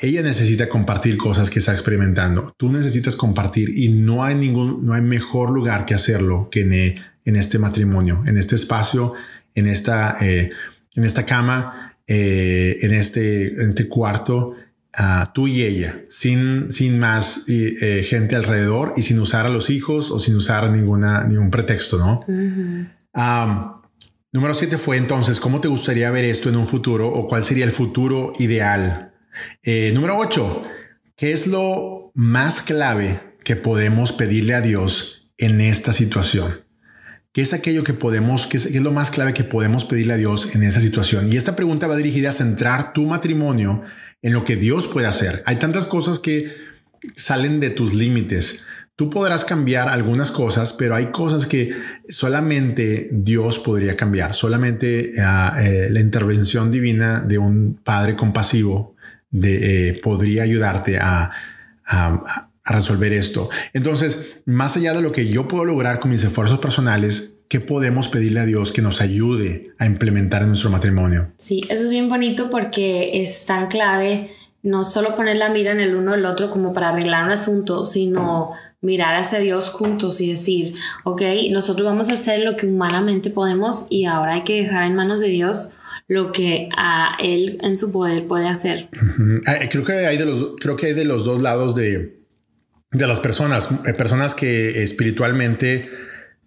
ella 0.00 0.22
necesita 0.22 0.68
compartir 0.68 1.16
cosas 1.16 1.50
que 1.50 1.58
está 1.58 1.72
experimentando. 1.72 2.54
Tú 2.56 2.70
necesitas 2.70 3.16
compartir 3.16 3.76
y 3.76 3.88
no 3.88 4.22
hay 4.22 4.36
ningún, 4.36 4.86
no 4.86 4.94
hay 4.94 5.02
mejor 5.02 5.50
lugar 5.50 5.84
que 5.86 5.94
hacerlo 5.94 6.48
que 6.50 6.60
en, 6.60 6.72
eh, 6.72 6.94
en 7.24 7.36
este 7.36 7.58
matrimonio, 7.58 8.22
en 8.26 8.38
este 8.38 8.54
espacio, 8.54 9.14
en 9.54 9.66
esta, 9.66 10.16
eh, 10.20 10.50
en 10.94 11.04
esta 11.04 11.24
cama, 11.24 11.96
eh, 12.06 12.76
en, 12.82 12.92
este, 12.92 13.48
en 13.48 13.68
este 13.68 13.88
cuarto. 13.88 14.54
Tú 15.32 15.48
y 15.48 15.62
ella, 15.62 16.02
sin, 16.08 16.70
sin 16.70 16.98
más 16.98 17.46
gente 18.04 18.36
alrededor 18.36 18.92
y 18.96 19.02
sin 19.02 19.18
usar 19.18 19.46
a 19.46 19.48
los 19.48 19.70
hijos 19.70 20.10
o 20.10 20.18
sin 20.18 20.36
usar 20.36 20.70
ninguna, 20.70 21.24
ningún 21.24 21.50
pretexto, 21.50 21.98
¿no? 21.98 22.24
número 24.32 24.54
siete 24.54 24.78
fue 24.78 24.96
entonces, 24.96 25.40
¿cómo 25.40 25.60
te 25.60 25.68
gustaría 25.68 26.10
ver 26.10 26.24
esto 26.24 26.48
en 26.48 26.56
un 26.56 26.66
futuro 26.66 27.08
o 27.08 27.26
cuál 27.26 27.44
sería 27.44 27.64
el 27.64 27.72
futuro 27.72 28.32
ideal 28.38 29.14
eh, 29.62 29.92
número 29.92 30.18
8. 30.18 30.64
¿Qué 31.16 31.32
es 31.32 31.46
lo 31.46 32.12
más 32.14 32.62
clave 32.62 33.20
que 33.44 33.56
podemos 33.56 34.12
pedirle 34.12 34.54
a 34.54 34.60
Dios 34.60 35.30
en 35.38 35.60
esta 35.60 35.92
situación? 35.92 36.64
¿Qué 37.32 37.40
es 37.40 37.52
aquello 37.52 37.82
que 37.82 37.94
podemos, 37.94 38.46
qué 38.46 38.56
es, 38.58 38.74
lo 38.76 38.92
más 38.92 39.10
clave 39.10 39.34
que 39.34 39.42
podemos 39.42 39.84
pedirle 39.84 40.14
a 40.14 40.16
Dios 40.16 40.54
en 40.54 40.62
esa 40.62 40.80
situación? 40.80 41.32
Y 41.32 41.36
esta 41.36 41.56
pregunta 41.56 41.88
va 41.88 41.96
dirigida 41.96 42.28
a 42.28 42.32
centrar 42.32 42.92
tu 42.92 43.06
matrimonio 43.06 43.82
en 44.24 44.32
lo 44.32 44.42
que 44.42 44.56
Dios 44.56 44.88
puede 44.88 45.06
hacer. 45.06 45.42
Hay 45.44 45.56
tantas 45.56 45.86
cosas 45.86 46.18
que 46.18 46.50
salen 47.14 47.60
de 47.60 47.68
tus 47.68 47.92
límites. 47.92 48.66
Tú 48.96 49.10
podrás 49.10 49.44
cambiar 49.44 49.90
algunas 49.90 50.30
cosas, 50.30 50.72
pero 50.72 50.94
hay 50.94 51.06
cosas 51.06 51.44
que 51.44 51.76
solamente 52.08 53.06
Dios 53.12 53.58
podría 53.58 53.96
cambiar. 53.96 54.34
Solamente 54.34 55.10
ah, 55.22 55.58
eh, 55.62 55.88
la 55.90 56.00
intervención 56.00 56.70
divina 56.70 57.20
de 57.20 57.36
un 57.36 57.78
Padre 57.84 58.16
compasivo 58.16 58.96
eh, 59.42 60.00
podría 60.02 60.44
ayudarte 60.44 60.98
a, 60.98 61.30
resolver 62.64 63.12
esto. 63.12 63.50
Entonces, 63.74 64.38
más 64.46 64.74
allá 64.78 64.94
de 64.94 65.02
lo 65.02 65.12
que 65.12 65.28
yo 65.28 65.46
puedo 65.46 65.66
lograr 65.66 66.00
con 66.00 66.10
mis 66.10 66.24
esfuerzos 66.24 66.58
personales, 66.60 67.33
¿qué 67.48 67.60
podemos 67.60 68.08
pedirle 68.08 68.40
a 68.40 68.46
Dios 68.46 68.72
que 68.72 68.82
nos 68.82 69.00
ayude 69.00 69.72
a 69.78 69.86
implementar 69.86 70.42
en 70.42 70.48
nuestro 70.48 70.70
matrimonio? 70.70 71.32
Sí, 71.38 71.62
eso 71.68 71.84
es 71.84 71.90
bien 71.90 72.08
bonito 72.08 72.50
porque 72.50 73.20
es 73.22 73.46
tan 73.46 73.68
clave 73.68 74.28
no 74.62 74.82
solo 74.82 75.14
poner 75.14 75.36
la 75.36 75.50
mira 75.50 75.72
en 75.72 75.80
el 75.80 75.94
uno 75.94 76.12
del 76.12 76.24
otro 76.24 76.50
como 76.50 76.72
para 76.72 76.88
arreglar 76.88 77.26
un 77.26 77.32
asunto, 77.32 77.84
sino 77.84 78.52
mirar 78.80 79.14
hacia 79.14 79.38
Dios 79.38 79.68
juntos 79.68 80.20
y 80.20 80.30
decir, 80.30 80.74
ok, 81.04 81.22
nosotros 81.50 81.86
vamos 81.86 82.08
a 82.08 82.14
hacer 82.14 82.40
lo 82.40 82.56
que 82.56 82.66
humanamente 82.66 83.30
podemos 83.30 83.86
y 83.90 84.06
ahora 84.06 84.34
hay 84.34 84.42
que 84.42 84.62
dejar 84.62 84.84
en 84.84 84.94
manos 84.94 85.20
de 85.20 85.28
Dios 85.28 85.74
lo 86.08 86.32
que 86.32 86.68
a 86.76 87.16
él 87.18 87.58
en 87.62 87.76
su 87.76 87.92
poder 87.92 88.26
puede 88.26 88.48
hacer. 88.48 88.88
Creo 89.70 89.84
que 89.84 89.92
hay 89.92 90.16
de 90.16 90.26
los, 90.26 90.54
creo 90.60 90.76
que 90.76 90.86
hay 90.86 90.94
de 90.94 91.04
los 91.04 91.24
dos 91.24 91.40
lados 91.42 91.74
de, 91.74 92.20
de 92.90 93.06
las 93.06 93.20
personas, 93.20 93.68
eh, 93.86 93.94
personas 93.94 94.34
que 94.34 94.82
espiritualmente 94.82 95.88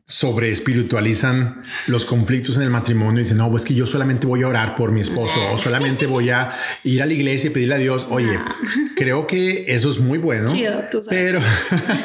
sobre 0.09 0.49
espiritualizan 0.49 1.61
los 1.87 2.05
conflictos 2.05 2.55
en 2.55 2.63
el 2.63 2.69
matrimonio 2.69 3.19
y 3.19 3.23
dicen, 3.23 3.39
no, 3.39 3.51
pues 3.51 3.65
que 3.65 3.73
yo 3.73 3.85
solamente 3.85 4.25
voy 4.25 4.41
a 4.43 4.47
orar 4.47 4.73
por 4.77 4.93
mi 4.93 5.01
esposo 5.01 5.41
o 5.51 5.57
solamente 5.57 6.05
voy 6.05 6.29
a 6.29 6.49
ir 6.85 7.03
a 7.03 7.05
la 7.05 7.11
iglesia 7.11 7.49
y 7.49 7.53
pedirle 7.53 7.75
a 7.75 7.77
Dios, 7.77 8.07
oye, 8.09 8.39
creo 8.95 9.27
que 9.27 9.65
eso 9.67 9.89
es 9.89 9.99
muy 9.99 10.17
bueno, 10.17 10.49
pero, 11.09 11.41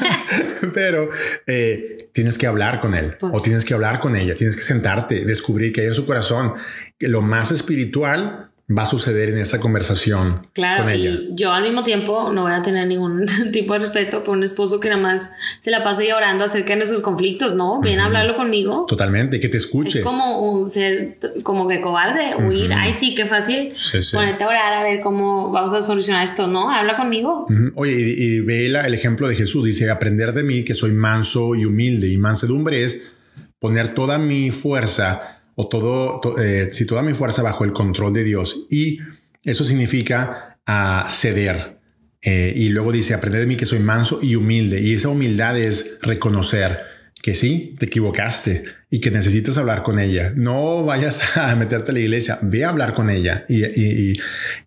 pero 0.74 1.10
eh, 1.46 2.08
tienes 2.12 2.38
que 2.38 2.48
hablar 2.48 2.80
con 2.80 2.96
él 2.96 3.16
o 3.20 3.30
pues. 3.30 3.44
tienes 3.44 3.64
que 3.64 3.72
hablar 3.72 4.00
con 4.00 4.16
ella, 4.16 4.34
tienes 4.34 4.56
que 4.56 4.62
sentarte, 4.62 5.24
descubrir 5.24 5.72
que 5.72 5.82
hay 5.82 5.86
en 5.86 5.94
su 5.94 6.04
corazón. 6.04 6.54
Que 6.98 7.08
lo 7.08 7.22
más 7.22 7.50
espiritual 7.50 8.51
va 8.76 8.82
a 8.82 8.86
suceder 8.86 9.30
en 9.30 9.38
esa 9.38 9.60
conversación 9.60 10.40
claro, 10.52 10.90
Y 10.92 11.30
yo 11.32 11.52
al 11.52 11.62
mismo 11.62 11.82
tiempo 11.84 12.30
no 12.32 12.42
voy 12.42 12.52
a 12.52 12.62
tener 12.62 12.86
ningún 12.86 13.26
tipo 13.52 13.72
de 13.74 13.80
respeto 13.80 14.22
por 14.22 14.36
un 14.36 14.44
esposo 14.44 14.80
que 14.80 14.88
nada 14.88 15.00
más 15.00 15.32
se 15.60 15.70
la 15.70 15.82
pase 15.82 16.12
orando 16.12 16.44
acerca 16.44 16.70
de 16.70 16.76
nuestros 16.76 17.00
conflictos, 17.00 17.54
¿no? 17.54 17.80
Viene 17.80 18.02
a 18.02 18.06
hablarlo 18.06 18.36
conmigo. 18.36 18.86
Totalmente, 18.88 19.40
que 19.40 19.48
te 19.48 19.56
escuche. 19.56 19.98
Es 19.98 20.04
como 20.04 20.40
un 20.40 20.68
ser, 20.68 21.18
como 21.42 21.68
que 21.68 21.80
cobarde, 21.80 22.36
huir. 22.36 22.72
Ay, 22.72 22.92
sí, 22.92 23.14
qué 23.14 23.26
fácil. 23.26 23.74
Ponerte 24.12 24.44
a 24.44 24.48
orar 24.48 24.72
a 24.74 24.82
ver 24.82 25.00
cómo 25.00 25.50
vamos 25.50 25.72
a 25.72 25.80
solucionar 25.80 26.24
esto, 26.24 26.46
¿no? 26.46 26.70
Habla 26.70 26.96
conmigo. 26.96 27.46
Oye, 27.74 27.92
y, 27.92 28.40
ve 28.40 28.66
el 28.66 28.94
ejemplo 28.94 29.28
de 29.28 29.34
Jesús. 29.34 29.64
Dice, 29.64 29.90
aprender 29.90 30.32
de 30.32 30.42
mí 30.42 30.64
que 30.64 30.74
soy 30.74 30.92
manso 30.92 31.54
y 31.54 31.64
humilde. 31.64 32.08
Y 32.08 32.18
mansedumbre 32.18 32.84
es 32.84 33.12
poner 33.58 33.94
toda 33.94 34.18
mi 34.18 34.50
fuerza 34.50 35.31
o 35.54 35.68
todo, 35.68 36.20
eh, 36.38 36.68
si 36.72 36.86
toda 36.86 37.02
mi 37.02 37.14
fuerza 37.14 37.42
bajo 37.42 37.64
el 37.64 37.72
control 37.72 38.12
de 38.12 38.24
Dios. 38.24 38.66
Y 38.70 38.98
eso 39.44 39.64
significa 39.64 40.58
a 40.66 41.00
ah, 41.00 41.08
ceder. 41.08 41.78
Eh, 42.22 42.52
y 42.54 42.68
luego 42.68 42.92
dice, 42.92 43.14
aprende 43.14 43.40
de 43.40 43.46
mí 43.46 43.56
que 43.56 43.66
soy 43.66 43.80
manso 43.80 44.20
y 44.22 44.36
humilde. 44.36 44.80
Y 44.80 44.94
esa 44.94 45.08
humildad 45.08 45.58
es 45.58 45.98
reconocer 46.02 46.78
que 47.20 47.34
sí, 47.34 47.76
te 47.78 47.86
equivocaste 47.86 48.64
y 48.90 49.00
que 49.00 49.10
necesitas 49.10 49.58
hablar 49.58 49.82
con 49.82 49.98
ella. 49.98 50.32
No 50.36 50.84
vayas 50.84 51.20
a 51.36 51.54
meterte 51.56 51.90
a 51.90 51.94
la 51.94 52.00
iglesia, 52.00 52.38
ve 52.42 52.64
a 52.64 52.70
hablar 52.70 52.94
con 52.94 53.10
ella 53.10 53.44
y, 53.48 53.64
y, 53.64 54.20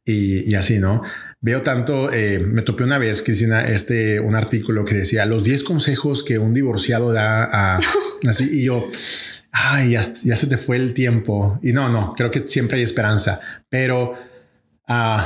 y 0.05 0.55
así, 0.55 0.79
¿no? 0.79 1.01
Veo 1.45 1.61
tanto, 1.61 2.11
eh, 2.11 2.39
me 2.39 2.63
topé 2.63 2.83
una 2.83 2.97
vez, 2.97 3.21
Cristina, 3.21 3.67
este, 3.67 4.19
un 4.19 4.33
artículo 4.33 4.83
que 4.83 4.95
decía 4.95 5.27
los 5.27 5.43
10 5.43 5.63
consejos 5.63 6.23
que 6.23 6.39
un 6.39 6.55
divorciado 6.55 7.13
da 7.13 7.43
a 7.43 7.79
así 8.27 8.49
y 8.51 8.63
yo, 8.63 8.89
ay, 9.51 9.91
ya, 9.91 10.01
se 10.01 10.47
te 10.47 10.57
fue 10.57 10.77
el 10.77 10.95
tiempo. 10.95 11.59
Y 11.61 11.71
no, 11.71 11.87
no, 11.87 12.15
creo 12.17 12.31
que 12.31 12.47
siempre 12.47 12.77
hay 12.77 12.83
esperanza, 12.83 13.39
pero 13.69 14.15
uh, 14.89 15.21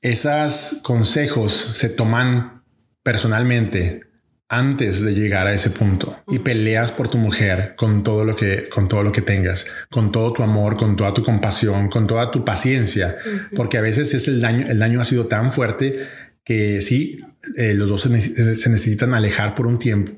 esos 0.00 0.80
consejos 0.82 1.52
se 1.52 1.90
toman 1.90 2.62
personalmente 3.02 4.05
antes 4.48 5.02
de 5.02 5.12
llegar 5.14 5.46
a 5.46 5.54
ese 5.54 5.70
punto 5.70 6.22
y 6.28 6.38
peleas 6.38 6.92
por 6.92 7.08
tu 7.08 7.18
mujer 7.18 7.74
con 7.76 8.04
todo 8.04 8.24
lo 8.24 8.36
que 8.36 8.68
con 8.68 8.88
todo 8.88 9.02
lo 9.02 9.10
que 9.10 9.20
tengas, 9.20 9.66
con 9.90 10.12
todo 10.12 10.32
tu 10.32 10.42
amor, 10.42 10.76
con 10.76 10.96
toda 10.96 11.12
tu 11.12 11.22
compasión, 11.22 11.88
con 11.88 12.06
toda 12.06 12.30
tu 12.30 12.44
paciencia, 12.44 13.16
porque 13.56 13.78
a 13.78 13.80
veces 13.80 14.14
es 14.14 14.28
el 14.28 14.40
daño 14.40 14.66
el 14.68 14.78
daño 14.78 15.00
ha 15.00 15.04
sido 15.04 15.26
tan 15.26 15.52
fuerte 15.52 16.06
que 16.44 16.80
sí 16.80 17.20
eh, 17.56 17.74
los 17.74 17.88
dos 17.88 18.02
se, 18.02 18.10
necesitan 18.10 19.14
alejar 19.14 19.54
por 19.56 19.66
un 19.66 19.78
tiempo, 19.78 20.12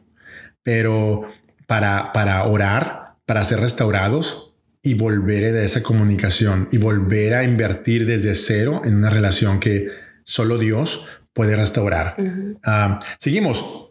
pero 0.63 1.27
para 1.67 2.13
para 2.13 2.45
orar, 2.45 3.15
para 3.25 3.45
ser 3.45 3.61
restaurados 3.61 4.57
y 4.83 4.93
volver 4.93 5.55
a 5.55 5.65
esa 5.65 5.83
comunicación 5.83 6.69
y 6.71 6.77
volver 6.77 7.33
a 7.33 7.45
invertir 7.45 8.05
desde 8.05 8.35
cero 8.35 8.83
en 8.85 8.97
una 8.97 9.11
relación 9.11 9.59
que 9.59 9.89
solo 10.25 10.59
Dios 10.59 11.09
puede 11.33 11.57
restaurar. 11.57 12.17
Ah, 12.65 12.99
seguimos 13.19 13.88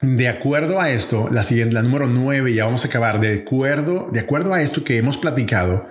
de 0.00 0.28
acuerdo 0.28 0.80
a 0.80 0.90
esto, 0.90 1.28
la 1.30 1.42
siguiente, 1.42 1.74
la 1.74 1.82
número 1.82 2.06
nueve, 2.06 2.54
ya 2.54 2.64
vamos 2.64 2.84
a 2.84 2.88
acabar. 2.88 3.20
De 3.20 3.34
acuerdo, 3.34 4.08
de 4.10 4.20
acuerdo 4.20 4.54
a 4.54 4.62
esto 4.62 4.82
que 4.82 4.96
hemos 4.96 5.18
platicado, 5.18 5.86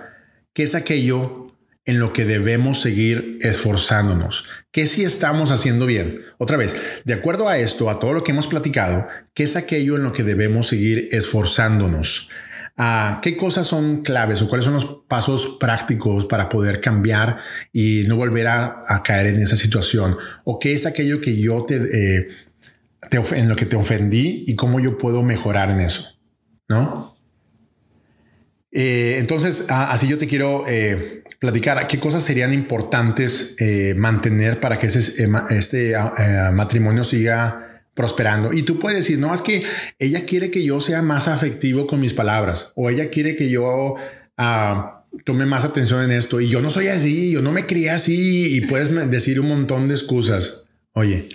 ¿qué 0.52 0.64
es 0.64 0.74
aquello 0.74 1.46
en 1.84 2.00
lo 2.00 2.12
que 2.12 2.24
debemos 2.24 2.80
seguir 2.80 3.38
esforzándonos? 3.40 4.48
¿Qué 4.72 4.86
si 4.86 5.04
estamos 5.04 5.52
haciendo 5.52 5.86
bien? 5.86 6.22
Otra 6.38 6.56
vez, 6.56 6.76
de 7.04 7.14
acuerdo 7.14 7.48
a 7.48 7.58
esto, 7.58 7.88
a 7.88 8.00
todo 8.00 8.12
lo 8.12 8.24
que 8.24 8.32
hemos 8.32 8.48
platicado, 8.48 9.06
¿qué 9.32 9.44
es 9.44 9.54
aquello 9.54 9.94
en 9.94 10.02
lo 10.02 10.12
que 10.12 10.24
debemos 10.24 10.66
seguir 10.66 11.08
esforzándonos? 11.12 12.30
Ah, 12.76 13.20
¿Qué 13.22 13.36
cosas 13.36 13.68
son 13.68 14.02
claves 14.02 14.42
o 14.42 14.48
cuáles 14.48 14.64
son 14.64 14.74
los 14.74 15.02
pasos 15.06 15.58
prácticos 15.60 16.26
para 16.26 16.48
poder 16.48 16.80
cambiar 16.80 17.38
y 17.72 18.04
no 18.08 18.16
volver 18.16 18.48
a, 18.48 18.82
caer 19.04 19.28
en 19.28 19.42
esa 19.42 19.56
situación? 19.56 20.16
¿O 20.44 20.58
qué 20.58 20.72
es 20.72 20.86
aquello 20.86 21.20
que 21.20 21.36
yo 21.36 21.64
te, 21.64 21.76
eh, 21.76 22.28
en 23.10 23.48
lo 23.48 23.56
que 23.56 23.66
te 23.66 23.76
ofendí 23.76 24.44
y 24.46 24.56
cómo 24.56 24.80
yo 24.80 24.98
puedo 24.98 25.22
mejorar 25.22 25.70
en 25.70 25.80
eso, 25.80 26.18
¿no? 26.68 27.14
Eh, 28.72 29.16
entonces, 29.18 29.66
así 29.68 30.06
yo 30.06 30.16
te 30.16 30.28
quiero 30.28 30.64
eh, 30.68 31.24
platicar 31.40 31.84
qué 31.88 31.98
cosas 31.98 32.22
serían 32.22 32.52
importantes 32.52 33.56
eh, 33.58 33.94
mantener 33.96 34.60
para 34.60 34.78
que 34.78 34.86
ese, 34.86 35.28
este 35.50 35.94
matrimonio 36.52 37.02
siga 37.02 37.84
prosperando. 37.94 38.52
Y 38.52 38.62
tú 38.62 38.78
puedes 38.78 38.98
decir, 38.98 39.18
no, 39.18 39.34
es 39.34 39.40
que 39.40 39.64
ella 39.98 40.24
quiere 40.24 40.50
que 40.50 40.62
yo 40.62 40.80
sea 40.80 41.02
más 41.02 41.26
afectivo 41.28 41.86
con 41.86 42.00
mis 42.00 42.12
palabras 42.12 42.72
o 42.76 42.88
ella 42.88 43.10
quiere 43.10 43.34
que 43.34 43.50
yo 43.50 43.96
ah, 44.36 45.04
tome 45.24 45.46
más 45.46 45.64
atención 45.64 46.02
en 46.04 46.12
esto 46.12 46.40
y 46.40 46.46
yo 46.46 46.62
no 46.62 46.70
soy 46.70 46.88
así, 46.88 47.32
yo 47.32 47.42
no 47.42 47.52
me 47.52 47.66
crié 47.66 47.90
así 47.90 48.56
y 48.56 48.60
puedes 48.62 49.10
decir 49.10 49.40
un 49.40 49.48
montón 49.48 49.88
de 49.88 49.94
excusas. 49.94 50.68
Oye, 50.92 51.28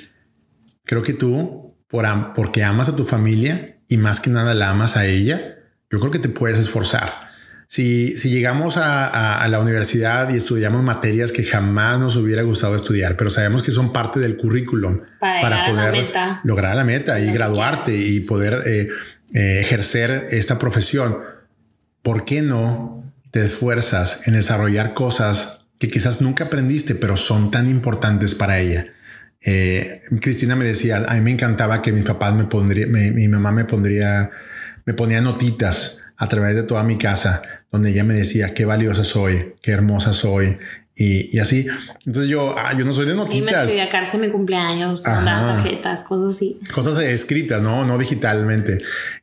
Creo 0.85 1.03
que 1.03 1.13
tú, 1.13 1.75
por 1.87 2.05
porque 2.33 2.63
amas 2.63 2.89
a 2.89 2.95
tu 2.95 3.03
familia 3.03 3.77
y 3.87 3.97
más 3.97 4.19
que 4.19 4.29
nada 4.29 4.53
la 4.53 4.69
amas 4.69 4.97
a 4.97 5.05
ella, 5.05 5.57
yo 5.89 5.99
creo 5.99 6.11
que 6.11 6.19
te 6.19 6.29
puedes 6.29 6.59
esforzar. 6.59 7.25
Si, 7.67 8.17
si 8.19 8.29
llegamos 8.29 8.77
a, 8.77 9.41
a, 9.41 9.47
la 9.47 9.59
universidad 9.59 10.29
y 10.29 10.37
estudiamos 10.37 10.83
materias 10.83 11.31
que 11.31 11.43
jamás 11.43 11.99
nos 11.99 12.15
hubiera 12.15 12.43
gustado 12.43 12.75
estudiar, 12.75 13.17
pero 13.17 13.31
sabemos 13.31 13.63
que 13.63 13.71
son 13.71 13.91
parte 13.91 14.19
del 14.19 14.37
currículum 14.37 15.01
para, 15.19 15.65
poder 15.65 16.11
lograr 16.43 16.75
la 16.75 16.83
meta 16.83 17.19
y 17.19 17.33
graduarte 17.33 17.95
y 17.97 18.19
poder 18.19 18.61
eh, 18.67 18.87
eh, 19.33 19.59
ejercer 19.61 20.27
esta 20.29 20.59
profesión, 20.59 21.17
¿por 22.03 22.23
qué 22.23 22.43
no 22.43 23.11
te 23.31 23.43
esfuerzas 23.43 24.27
en 24.27 24.35
desarrollar 24.35 24.93
cosas 24.93 25.67
que 25.79 25.87
quizás 25.87 26.21
nunca 26.21 26.45
aprendiste, 26.45 26.93
pero 26.93 27.17
son 27.17 27.49
tan 27.49 27.67
importantes 27.67 28.35
para 28.35 28.59
ella? 28.59 28.93
Eh, 29.45 30.01
Cristina 30.19 30.55
me 30.55 30.65
decía, 30.65 31.05
a 31.07 31.13
mí 31.13 31.21
me 31.21 31.31
encantaba 31.31 31.81
que 31.81 31.91
mis 31.91 32.03
papás 32.03 32.33
me 32.33 32.45
pondría, 32.45 32.87
mi 32.87 33.27
mamá 33.27 33.51
me 33.51 33.65
pondría, 33.65 34.29
me 34.85 34.93
ponía 34.93 35.21
notitas 35.21 36.05
a 36.17 36.27
través 36.27 36.55
de 36.55 36.63
toda 36.63 36.83
mi 36.83 36.97
casa, 36.97 37.41
donde 37.71 37.91
ella 37.91 38.03
me 38.03 38.15
decía 38.15 38.53
qué 38.53 38.65
valiosa 38.65 39.03
soy, 39.03 39.53
qué 39.61 39.71
hermosa 39.71 40.13
soy. 40.13 40.57
Y, 40.97 41.39
así. 41.39 41.67
Entonces 42.05 42.31
yo, 42.31 42.57
ah, 42.57 42.73
yo 42.77 42.85
no 42.85 42.93
soy 42.93 43.05
de 43.05 43.15
notitas. 43.15 43.37
Y 43.37 43.41
me 43.41 43.51
escribía 43.51 43.89
cartas 43.89 44.15
en 44.15 44.21
mi 44.21 44.29
cumpleaños, 44.29 45.03
tarjetas, 45.03 46.03
cosas 46.03 46.35
así. 46.35 46.57
Cosas 46.73 46.97
escritas, 46.99 47.61
no, 47.61 47.83
no 47.83 47.97
digitalmente. 47.97 48.77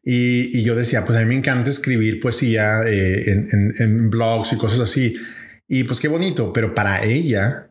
Y, 0.05 0.63
yo 0.63 0.77
decía, 0.77 1.07
pues 1.07 1.17
a 1.17 1.23
mí 1.23 1.29
me 1.29 1.37
encanta 1.37 1.71
escribir 1.71 2.21
poesía 2.21 2.83
eh, 2.87 3.23
en, 3.27 3.73
en 3.79 4.11
blogs 4.11 4.53
y 4.53 4.59
cosas 4.59 4.81
así. 4.81 5.17
Y 5.67 5.85
pues 5.85 5.99
qué 5.99 6.09
bonito, 6.09 6.53
pero 6.53 6.75
para 6.75 7.03
ella 7.05 7.69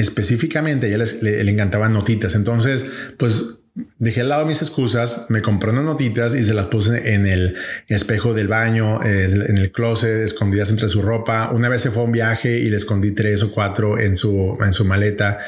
específicamente 0.00 0.86
a 0.86 0.88
ella 0.88 1.04
le, 1.22 1.50
encantaban 1.50 1.92
notitas. 1.92 2.34
Entonces, 2.34 2.86
pues 3.18 3.60
dejé 3.98 4.22
al 4.22 4.28
lado 4.28 4.46
mis 4.46 4.62
excusas, 4.62 5.26
me 5.28 5.42
compré 5.42 5.70
unas 5.70 5.84
notitas 5.84 6.34
y 6.34 6.42
se 6.44 6.54
las 6.54 6.66
puse 6.66 7.14
en 7.14 7.26
el 7.26 7.56
espejo 7.88 8.34
del 8.34 8.48
baño, 8.48 9.02
en 9.04 9.58
el 9.58 9.72
closet, 9.72 10.22
escondidas 10.22 10.70
entre 10.70 10.88
su 10.88 11.02
ropa. 11.02 11.50
Una 11.52 11.68
vez 11.68 11.82
se 11.82 11.90
fue 11.90 12.02
a 12.02 12.06
un 12.06 12.12
viaje 12.12 12.58
y 12.58 12.70
le 12.70 12.76
escondí 12.76 13.12
tres 13.12 13.42
o 13.42 13.52
cuatro 13.52 13.98
en 13.98 14.16
su, 14.16 14.58
en 14.60 14.72
su 14.72 14.84
maleta 14.84 15.38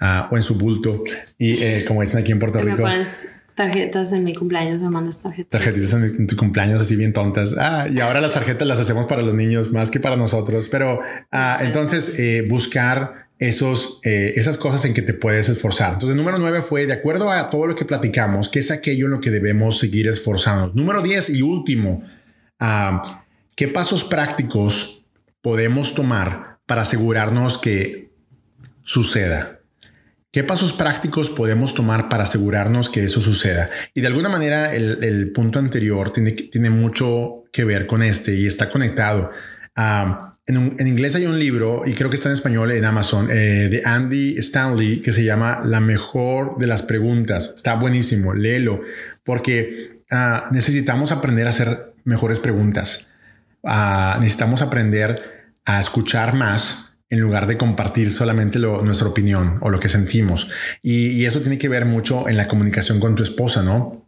ah, 0.00 0.28
o 0.30 0.36
en 0.36 0.42
su 0.42 0.56
bulto. 0.56 1.02
Y 1.38 1.62
eh, 1.62 1.84
como 1.86 2.00
dicen 2.00 2.20
aquí 2.20 2.32
en 2.32 2.38
Puerto 2.38 2.60
Rico. 2.60 2.84
Tarjetas 3.54 4.12
en 4.12 4.24
mi 4.24 4.34
cumpleaños, 4.34 4.80
me 4.80 4.90
mandas 4.90 5.22
tarjetas. 5.22 5.50
Tarjetitas 5.50 5.92
en, 5.92 6.26
tu 6.26 6.36
cumpleaños 6.36 6.82
así 6.82 6.96
bien 6.96 7.12
tontas. 7.12 7.54
Ah, 7.56 7.86
y 7.88 8.00
ahora 8.00 8.20
las 8.20 8.32
tarjetas 8.32 8.66
las 8.66 8.80
hacemos 8.80 9.06
para 9.06 9.22
los 9.22 9.32
niños 9.32 9.70
más 9.70 9.92
que 9.92 10.00
para 10.00 10.16
nosotros. 10.16 10.68
Pero 10.68 10.98
ah, 11.30 11.58
entonces 11.60 12.18
eh, 12.18 12.44
buscar 12.48 13.23
esos, 13.38 14.00
eh, 14.04 14.32
esas 14.36 14.56
cosas 14.56 14.84
en 14.84 14.94
que 14.94 15.02
te 15.02 15.14
puedes 15.14 15.48
esforzar. 15.48 15.94
Entonces, 15.94 16.16
número 16.16 16.38
nueve 16.38 16.62
fue, 16.62 16.86
de 16.86 16.92
acuerdo 16.92 17.30
a 17.30 17.50
todo 17.50 17.66
lo 17.66 17.74
que 17.74 17.84
platicamos, 17.84 18.48
¿qué 18.48 18.60
es 18.60 18.70
aquello 18.70 19.06
en 19.06 19.12
lo 19.12 19.20
que 19.20 19.30
debemos 19.30 19.78
seguir 19.78 20.08
esforzándonos? 20.08 20.74
Número 20.74 21.02
diez 21.02 21.30
y 21.30 21.42
último, 21.42 22.02
ah, 22.60 23.24
¿qué 23.56 23.68
pasos 23.68 24.04
prácticos 24.04 25.06
podemos 25.40 25.94
tomar 25.94 26.58
para 26.66 26.82
asegurarnos 26.82 27.58
que 27.58 28.10
suceda? 28.82 29.60
¿Qué 30.30 30.42
pasos 30.42 30.72
prácticos 30.72 31.30
podemos 31.30 31.74
tomar 31.74 32.08
para 32.08 32.24
asegurarnos 32.24 32.90
que 32.90 33.04
eso 33.04 33.20
suceda? 33.20 33.70
Y 33.94 34.00
de 34.00 34.08
alguna 34.08 34.28
manera 34.28 34.74
el, 34.74 35.30
punto 35.32 35.60
anterior 35.60 36.12
tiene, 36.12 36.32
tiene 36.32 36.70
mucho 36.70 37.44
que 37.52 37.62
ver 37.62 37.86
con 37.86 38.02
este 38.02 38.34
y 38.34 38.46
está 38.46 38.68
conectado. 38.68 39.30
a 39.76 40.33
en, 40.46 40.86
inglés 40.86 41.14
hay 41.16 41.26
un 41.26 41.38
libro, 41.38 41.82
y 41.86 41.94
creo 41.94 42.10
que 42.10 42.16
está 42.16 42.28
en 42.28 42.34
español 42.34 42.70
en 42.72 42.84
Amazon, 42.84 43.28
eh, 43.30 43.68
de 43.70 43.82
Andy 43.84 44.36
Stanley, 44.38 45.00
que 45.00 45.12
se 45.12 45.24
llama 45.24 45.60
La 45.64 45.80
mejor 45.80 46.58
de 46.58 46.66
las 46.66 46.82
preguntas. 46.82 47.54
Está 47.56 47.76
buenísimo, 47.76 48.34
léelo, 48.34 48.80
porque 49.24 49.98
ah, 50.10 50.48
necesitamos 50.52 51.12
aprender 51.12 51.46
a 51.46 51.50
hacer 51.50 51.94
mejores 52.04 52.40
preguntas. 52.40 53.08
Ah, 53.64 54.18
necesitamos 54.20 54.60
aprender 54.60 55.48
a 55.64 55.80
escuchar 55.80 56.34
más 56.34 56.98
en 57.08 57.20
lugar 57.20 57.46
de 57.46 57.56
compartir 57.56 58.10
solamente 58.10 58.58
nuestra 58.58 59.08
opinión 59.08 59.56
o 59.62 59.70
lo 59.70 59.80
que 59.80 59.88
sentimos. 59.88 60.50
Y, 60.82 61.10
y, 61.10 61.24
eso 61.24 61.40
tiene 61.40 61.56
que 61.56 61.68
ver 61.68 61.86
mucho 61.86 62.28
en 62.28 62.36
la 62.36 62.48
comunicación 62.48 63.00
con 63.00 63.14
tu 63.14 63.22
esposa, 63.22 63.62
¿no? 63.62 64.04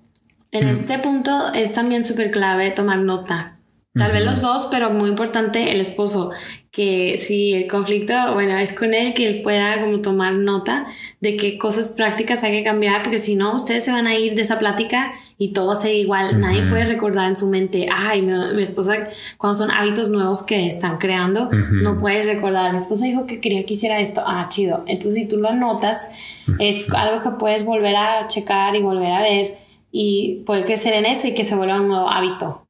En 0.50 0.68
este 0.68 0.98
punto 0.98 1.52
es 1.54 1.72
también 1.72 2.04
súper 2.04 2.30
clave 2.30 2.70
tomar 2.72 2.98
nota 2.98 3.55
Tal 3.96 4.12
vez 4.12 4.24
los 4.24 4.42
dos, 4.42 4.68
pero 4.70 4.90
muy 4.90 5.08
importante 5.08 5.72
el 5.72 5.80
esposo, 5.80 6.30
que 6.70 7.16
si 7.16 7.54
el 7.54 7.68
conflicto, 7.68 8.12
bueno, 8.34 8.58
es 8.58 8.74
con 8.74 8.92
él, 8.92 9.14
que 9.14 9.26
él 9.26 9.42
pueda 9.42 9.80
como 9.80 10.02
tomar 10.02 10.34
nota 10.34 10.84
de 11.20 11.36
qué 11.36 11.56
cosas 11.56 11.94
prácticas 11.96 12.44
hay 12.44 12.52
que 12.52 12.62
cambiar, 12.62 13.02
porque 13.02 13.16
si 13.16 13.34
no, 13.34 13.54
ustedes 13.54 13.84
se 13.84 13.92
van 13.92 14.06
a 14.06 14.14
ir 14.18 14.34
de 14.34 14.42
esa 14.42 14.58
plática 14.58 15.12
y 15.38 15.54
todo 15.54 15.74
se 15.74 15.94
igual. 15.94 16.38
Nadie 16.38 16.64
puede 16.64 16.84
recordar 16.84 17.28
en 17.28 17.36
su 17.36 17.46
mente, 17.48 17.86
ay, 17.90 18.20
mi, 18.20 18.62
esposa, 18.62 19.04
cuando 19.38 19.58
son 19.58 19.70
hábitos 19.70 20.10
nuevos 20.10 20.42
que 20.42 20.66
están 20.66 20.98
creando, 20.98 21.48
no 21.70 21.98
puedes 21.98 22.26
recordar, 22.26 22.72
mi 22.72 22.76
esposa 22.76 23.06
dijo 23.06 23.24
que 23.24 23.40
quería 23.40 23.64
que 23.64 23.72
hiciera 23.72 23.98
esto, 24.00 24.22
ah, 24.26 24.46
chido. 24.50 24.84
Entonces, 24.86 25.14
si 25.14 25.28
tú 25.28 25.38
lo 25.38 25.48
anotas, 25.48 26.44
es 26.58 26.92
algo 26.92 27.22
que 27.22 27.38
puedes 27.38 27.64
volver 27.64 27.96
a 27.96 28.26
checar 28.26 28.76
y 28.76 28.82
volver 28.82 29.12
a 29.12 29.22
ver 29.22 29.65
y 29.90 30.42
puede 30.44 30.64
crecer 30.64 30.94
en 30.94 31.06
eso 31.06 31.26
y 31.26 31.34
que 31.34 31.44
se 31.44 31.54
vuelva 31.54 31.80
un 31.80 31.88
nuevo 31.88 32.10
hábito. 32.10 32.68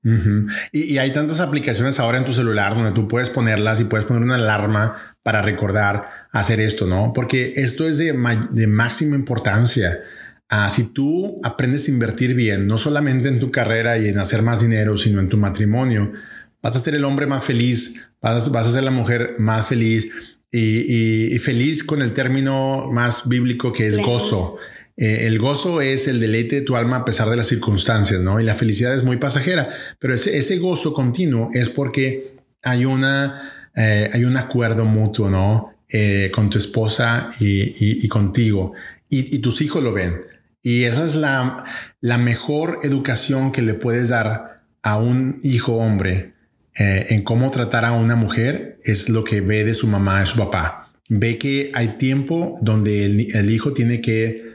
y, 0.73 0.99
hay 0.99 1.13
tantas 1.13 1.41
aplicaciones 1.41 1.99
ahora 1.99 2.19
en 2.19 2.25
tu 2.25 2.33
celular 2.33 2.75
donde 2.75 2.93
tú 2.93 3.09
puedes 3.09 3.31
ponerlas 3.31 3.81
y 3.81 3.85
puedes 3.85 4.07
poner 4.07 4.23
una 4.23 4.37
alarma 4.37 4.97
para 5.23 5.43
recordar 5.43 6.09
hacer 6.33 6.61
esto, 6.61 6.87
¿no? 6.87 7.13
Porque 7.13 7.53
esto 7.57 7.89
es 7.89 7.99
de, 7.99 8.15
de 8.51 8.67
máxima 8.67 9.17
importancia. 9.17 10.01
Ah, 10.49 10.71
si 10.71 10.93
tú 10.93 11.41
aprendes 11.43 11.89
a 11.89 11.91
invertir 11.91 12.35
bien, 12.35 12.69
no 12.69 12.79
solamente 12.79 13.29
en 13.29 13.41
tu 13.41 13.51
carrera 13.51 13.99
y 13.99 14.09
en 14.09 14.19
hacer 14.19 14.43
más 14.43 14.61
dinero, 14.61 14.97
sino 14.97 15.19
en 15.21 15.29
tu 15.29 15.37
matrimonio, 15.37 16.13
vas 16.63 16.77
a 16.77 16.79
ser 16.79 16.95
el 16.95 17.05
hombre 17.05 17.27
más 17.27 17.45
feliz, 17.45 18.13
vas, 18.21 18.53
vas 18.53 18.69
a 18.69 18.73
ser 18.73 18.85
la 18.85 18.93
mujer 18.93 19.35
más 19.39 19.67
feliz 19.67 20.09
y, 20.53 21.39
feliz 21.41 21.85
con 21.85 22.03
el 22.03 22.13
término 22.13 22.89
más 22.93 23.29
bíblico 23.29 23.73
que 23.73 23.87
es 23.87 23.99
gozo. 23.99 24.59
Eh, 24.97 25.27
el 25.27 25.39
gozo 25.39 25.83
es 25.83 26.09
el 26.09 26.21
deleite 26.21 26.57
de 26.57 26.63
tu 26.63 26.75
alma 26.75 26.97
a 26.97 27.05
pesar 27.05 27.29
de 27.29 27.37
las 27.37 27.49
circunstancias, 27.49 28.23
¿no? 28.23 28.41
Y 28.41 28.45
la 28.45 28.55
felicidad 28.55 28.95
es 28.95 29.05
muy 29.05 29.19
pasajera, 29.19 29.69
pero 29.99 30.15
ese, 30.15 30.39
ese 30.39 30.57
gozo 30.57 30.95
continuo 30.95 31.49
es 31.53 31.69
porque 31.69 32.33
hay, 32.63 32.87
una, 32.87 33.69
eh, 33.77 34.11
hay 34.13 34.25
un 34.25 34.37
acuerdo 34.37 34.87
mutuo, 34.87 35.29
¿no? 35.29 35.75
Eh, 35.93 36.31
con 36.35 36.51
tu 36.51 36.59
esposa 36.59 37.29
y, 37.39 38.09
contigo. 38.09 38.73
Y, 39.09 39.39
tus 39.39 39.61
hijos 39.61 39.83
lo 39.83 39.93
ven. 39.93 40.17
Y 40.63 40.85
esa 40.85 41.05
es 41.05 41.15
la, 41.15 41.65
la 42.01 42.19
mejor 42.19 42.81
educación 42.83 43.53
que 43.53 43.63
le 43.63 43.75
puedes 43.75 44.09
dar 44.09 44.63
a 44.83 44.97
un 44.97 45.39
hijo 45.43 45.77
hombre 45.77 46.33
en 46.79 47.23
cómo 47.23 47.51
tratar 47.51 47.87
a 47.87 47.93
una 47.93 48.17
mujer, 48.17 48.79
es 48.85 49.09
lo 49.09 49.25
que 49.25 49.41
ve 49.41 49.65
de 49.65 49.73
su 49.73 49.87
mamá, 49.87 50.21
de 50.21 50.27
su 50.27 50.37
papá. 50.37 50.93
Ve 51.09 51.39
que 51.39 51.71
hay 51.73 51.97
tiempo 51.97 52.59
donde 52.61 53.07
el 53.07 53.51
hijo 53.51 53.73
tiene 53.73 54.03
que 54.03 54.46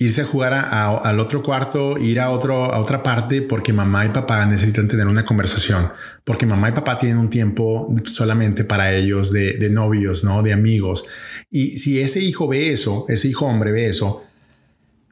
irse 0.00 0.22
a 0.22 0.24
jugar 0.24 0.54
al 0.54 1.20
otro 1.20 1.42
cuarto, 1.42 1.98
ir 1.98 2.20
a, 2.20 2.30
otro, 2.30 2.72
a 2.72 2.80
otra 2.80 3.02
parte 3.02 3.42
porque 3.42 3.74
mamá 3.74 4.06
y 4.06 4.08
papá 4.08 4.46
necesitan 4.46 4.88
tener 4.88 5.06
una 5.06 5.26
conversación, 5.26 5.92
porque 6.24 6.46
mamá 6.46 6.70
y 6.70 6.72
papá 6.72 6.96
tienen 6.96 7.18
un 7.18 7.28
tiempo 7.28 7.94
solamente 8.06 8.64
para 8.64 8.94
ellos 8.94 9.30
de, 9.30 9.68
novios, 9.70 10.24
¿no? 10.24 10.42
De 10.42 10.54
amigos. 10.54 11.06
Y 11.50 11.76
si 11.76 12.00
ese 12.00 12.20
hijo 12.20 12.48
ve 12.48 12.72
eso, 12.72 13.04
ese 13.10 13.28
hijo 13.28 13.44
hombre 13.44 13.72
ve 13.72 13.88
eso, 13.88 14.24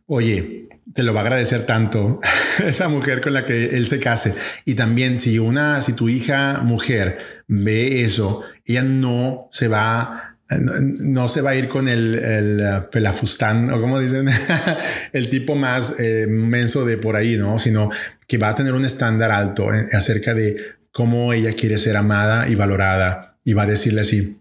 oye, 0.06 0.70
te 0.94 1.02
lo 1.02 1.12
va 1.12 1.20
a 1.20 1.22
agradecer 1.24 1.66
tanto 1.66 2.18
esa 2.64 2.88
mujer 2.88 3.20
con 3.20 3.34
la 3.34 3.44
que 3.44 3.76
él 3.76 3.86
se 3.86 4.00
case. 4.00 4.34
Y 4.64 4.74
también 4.74 5.20
si 5.20 5.38
una, 5.38 5.82
si 5.82 5.92
tu 5.92 6.08
hija 6.08 6.62
mujer 6.62 7.18
ve 7.46 8.04
eso, 8.04 8.42
ella 8.64 8.84
no 8.84 9.48
se 9.50 9.68
va 9.68 10.37
no, 10.50 11.28
se 11.28 11.42
va 11.42 11.50
a 11.50 11.54
ir 11.56 11.68
con 11.68 11.88
el, 11.88 12.60
uh, 12.60 12.90
pelafustán 12.90 13.70
o 13.70 13.80
como 13.80 14.00
dicen, 14.00 14.28
el 15.12 15.28
tipo 15.28 15.56
más 15.56 16.00
eh, 16.00 16.26
menso 16.26 16.86
de 16.86 16.96
por 16.96 17.16
ahí, 17.16 17.36
¿no? 17.36 17.58
Sino 17.58 17.90
que 18.26 18.38
va 18.38 18.50
a 18.50 18.54
tener 18.54 18.72
un 18.72 18.84
estándar 18.84 19.30
alto 19.30 19.72
eh, 19.72 19.86
acerca 19.92 20.32
de 20.32 20.56
cómo 20.90 21.32
ella 21.32 21.52
quiere 21.52 21.76
ser 21.76 21.96
amada 21.96 22.48
y 22.48 22.54
valorada 22.54 23.36
y 23.44 23.52
va 23.52 23.64
a 23.64 23.66
decirle 23.66 24.00
así. 24.00 24.38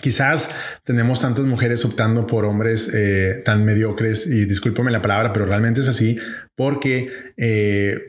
Quizás 0.00 0.50
tenemos 0.84 1.20
tantas 1.20 1.46
mujeres 1.46 1.84
optando 1.84 2.26
por 2.26 2.44
hombres 2.44 2.92
eh, 2.92 3.42
tan 3.44 3.64
mediocres 3.64 4.26
y 4.26 4.44
discúlpame 4.44 4.90
la 4.90 5.00
palabra, 5.00 5.32
pero 5.32 5.46
realmente 5.46 5.80
es 5.80 5.88
así 5.88 6.18
porque 6.54 7.32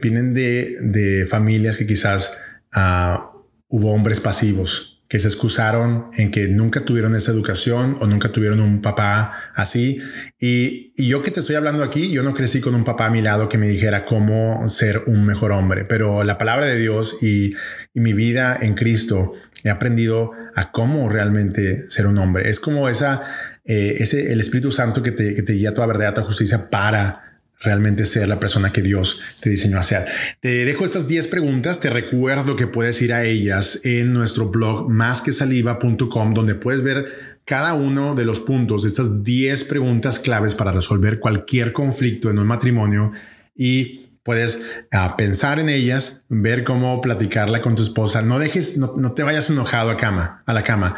vienen 0.01 0.33
de, 0.33 1.25
familias 1.29 1.77
que 1.77 1.87
quizás 1.87 2.41
uh, 2.75 3.37
hubo 3.67 3.93
hombres 3.93 4.19
pasivos, 4.19 4.96
que 5.07 5.19
se 5.19 5.27
excusaron 5.27 6.07
en 6.17 6.31
que 6.31 6.47
nunca 6.47 6.81
tuvieron 6.81 7.15
esa 7.15 7.31
educación 7.31 7.97
o 8.01 8.07
nunca 8.07 8.29
tuvieron 8.31 8.59
un 8.59 8.81
papá 8.81 9.51
así. 9.55 9.99
Y, 10.39 10.93
yo 11.01 11.21
que 11.21 11.31
te 11.31 11.39
estoy 11.39 11.55
hablando 11.55 11.83
aquí, 11.83 12.11
yo 12.11 12.23
no 12.23 12.33
crecí 12.33 12.59
con 12.59 12.75
un 12.75 12.83
papá 12.83 13.05
a 13.05 13.09
mi 13.09 13.21
lado 13.21 13.47
que 13.47 13.57
me 13.57 13.67
dijera 13.67 14.03
cómo 14.03 14.67
ser 14.67 15.03
un 15.05 15.25
mejor 15.25 15.51
hombre, 15.53 15.85
pero 15.85 16.23
la 16.23 16.37
palabra 16.37 16.65
de 16.65 16.77
Dios 16.77 17.23
y, 17.23 17.53
mi 17.93 18.13
vida 18.13 18.55
en 18.61 18.75
Cristo 18.75 19.33
he 19.63 19.71
aprendido 19.71 20.31
a 20.55 20.71
cómo 20.71 21.09
realmente 21.09 21.89
ser 21.89 22.05
un 22.05 22.19
hombre. 22.19 22.47
Es 22.47 22.59
como 22.59 22.89
esa, 22.89 23.23
eh, 23.65 23.95
ese, 23.97 24.31
el 24.31 24.39
Espíritu 24.39 24.71
Santo 24.71 25.01
que 25.01 25.11
te, 25.11 25.33
que 25.33 25.41
te 25.41 25.53
guía 25.53 25.71
a 25.71 25.73
toda 25.73 25.87
verdad, 25.87 26.09
a 26.09 26.13
toda 26.13 26.27
justicia 26.27 26.69
para 26.69 27.26
realmente 27.59 28.05
ser 28.05 28.27
la 28.27 28.39
persona 28.39 28.71
que 28.71 28.81
Dios 28.81 29.21
te 29.41 29.49
diseñó 29.49 29.79
a 29.79 29.83
ser. 29.83 30.05
Te 30.39 30.65
dejo 30.65 30.85
estas 30.85 31.07
10 31.07 31.27
preguntas, 31.27 31.79
te 31.79 31.89
recuerdo 31.89 32.55
que 32.55 32.67
puedes 32.67 33.01
ir 33.01 33.13
a 33.13 33.23
ellas 33.23 33.81
en 33.83 34.13
nuestro 34.13 34.49
blog 34.49 34.89
másquesaliva.com 34.89 36.33
donde 36.33 36.55
puedes 36.55 36.83
ver 36.83 37.37
cada 37.45 37.73
uno 37.73 38.13
de 38.13 38.25
los 38.25 38.39
puntos 38.41 38.83
de 38.83 38.89
estas 38.89 39.23
10 39.23 39.63
preguntas 39.65 40.19
claves 40.19 40.53
para 40.53 40.71
resolver 40.71 41.19
cualquier 41.19 41.73
conflicto 41.73 42.29
en 42.29 42.39
un 42.39 42.47
matrimonio 42.47 43.11
y 43.55 44.11
puedes 44.21 44.83
ah, 44.91 45.15
pensar 45.17 45.57
en 45.59 45.69
ellas, 45.69 46.25
ver 46.27 46.63
cómo 46.63 46.99
platicarla 47.01 47.61
con 47.61 47.75
tu 47.75 47.81
esposa. 47.81 48.21
No 48.21 48.37
dejes, 48.37 48.77
no 48.77 49.13
te 49.13 49.23
vayas 49.23 49.49
enojado 49.49 49.89
a 49.89 49.97
cama, 49.97 50.43
a 50.45 50.53
la 50.53 50.63
cama. 50.63 50.95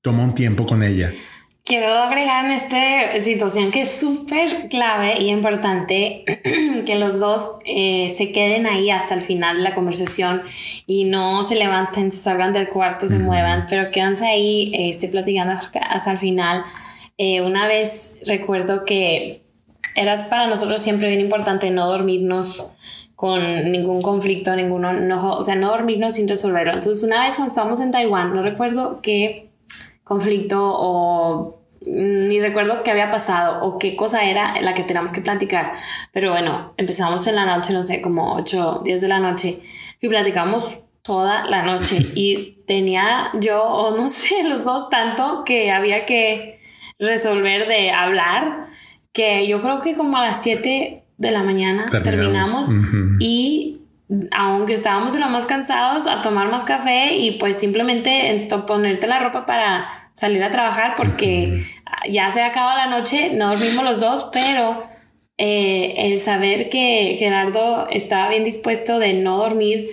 Toma 0.00 0.24
un 0.24 0.34
tiempo 0.34 0.66
con 0.66 0.82
ella 0.82 1.12
Quiero 1.64 1.86
agregar 1.86 2.44
en 2.44 2.50
esta 2.50 3.20
situación 3.20 3.70
que 3.70 3.82
es 3.82 4.00
súper 4.00 4.68
clave 4.68 5.20
y 5.20 5.30
importante 5.30 6.24
que 6.86 6.96
los 6.96 7.20
dos 7.20 7.60
eh, 7.64 8.10
se 8.10 8.32
queden 8.32 8.66
ahí 8.66 8.90
hasta 8.90 9.14
el 9.14 9.22
final 9.22 9.58
de 9.58 9.62
la 9.62 9.72
conversación 9.72 10.42
y 10.88 11.04
no 11.04 11.44
se 11.44 11.54
levanten, 11.54 12.10
se 12.10 12.18
salgan 12.18 12.52
del 12.52 12.68
cuarto, 12.68 13.06
se 13.06 13.20
muevan, 13.20 13.66
pero 13.70 13.92
quédense 13.92 14.26
ahí, 14.26 14.72
eh, 14.74 14.88
esté 14.88 15.06
platicando 15.06 15.54
hasta 15.54 16.10
el 16.10 16.18
final. 16.18 16.64
Eh, 17.16 17.42
una 17.42 17.68
vez 17.68 18.18
recuerdo 18.26 18.84
que 18.84 19.44
era 19.94 20.28
para 20.28 20.48
nosotros 20.48 20.80
siempre 20.80 21.08
bien 21.08 21.20
importante 21.20 21.70
no 21.70 21.86
dormirnos 21.86 22.70
con 23.14 23.70
ningún 23.70 24.02
conflicto, 24.02 24.56
ninguno, 24.56 24.92
no, 24.92 25.34
o 25.34 25.42
sea, 25.42 25.54
no 25.54 25.68
dormirnos 25.68 26.14
sin 26.14 26.26
resolverlo. 26.26 26.72
Entonces, 26.72 27.04
una 27.04 27.22
vez 27.22 27.36
cuando 27.36 27.50
estábamos 27.50 27.80
en 27.80 27.92
Taiwán, 27.92 28.34
no 28.34 28.42
recuerdo 28.42 28.98
qué 29.00 29.51
conflicto 30.04 30.58
o 30.62 31.62
ni 31.86 32.40
recuerdo 32.40 32.82
qué 32.82 32.90
había 32.90 33.10
pasado 33.10 33.64
o 33.64 33.78
qué 33.78 33.96
cosa 33.96 34.24
era 34.24 34.60
la 34.60 34.74
que 34.74 34.84
teníamos 34.84 35.12
que 35.12 35.20
platicar. 35.20 35.72
Pero 36.12 36.30
bueno, 36.32 36.74
empezamos 36.76 37.26
en 37.26 37.36
la 37.36 37.46
noche, 37.46 37.72
no 37.72 37.82
sé, 37.82 38.02
como 38.02 38.34
8, 38.34 38.82
10 38.84 39.00
de 39.00 39.08
la 39.08 39.18
noche 39.18 39.58
y 40.00 40.08
platicamos 40.08 40.68
toda 41.02 41.46
la 41.46 41.62
noche. 41.62 42.06
Y 42.14 42.62
tenía 42.66 43.30
yo, 43.40 43.62
o 43.62 43.96
no 43.96 44.08
sé, 44.08 44.44
los 44.48 44.64
dos 44.64 44.88
tanto 44.90 45.44
que 45.44 45.70
había 45.70 46.04
que 46.04 46.60
resolver 46.98 47.66
de 47.68 47.90
hablar 47.90 48.66
que 49.12 49.46
yo 49.46 49.60
creo 49.60 49.82
que 49.82 49.94
como 49.94 50.16
a 50.16 50.26
las 50.26 50.42
7 50.42 51.04
de 51.18 51.30
la 51.30 51.42
mañana 51.42 51.86
terminamos, 51.86 52.70
y 53.20 53.31
aunque 54.32 54.74
estábamos 54.74 55.14
lo 55.14 55.28
más 55.28 55.46
cansados 55.46 56.06
a 56.06 56.20
tomar 56.20 56.50
más 56.50 56.64
café 56.64 57.14
y 57.14 57.32
pues 57.32 57.58
simplemente 57.58 58.46
ponerte 58.66 59.06
la 59.06 59.18
ropa 59.18 59.46
para 59.46 59.88
salir 60.12 60.42
a 60.42 60.50
trabajar 60.50 60.94
porque 60.96 61.64
ya 62.10 62.30
se 62.30 62.42
acaba 62.42 62.76
la 62.76 62.86
noche, 62.86 63.30
no 63.34 63.50
dormimos 63.50 63.84
los 63.84 64.00
dos, 64.00 64.30
pero 64.32 64.82
eh, 65.38 65.94
el 65.96 66.18
saber 66.18 66.68
que 66.68 67.14
Gerardo 67.18 67.88
estaba 67.88 68.28
bien 68.28 68.44
dispuesto 68.44 68.98
de 68.98 69.14
no 69.14 69.38
dormir 69.38 69.88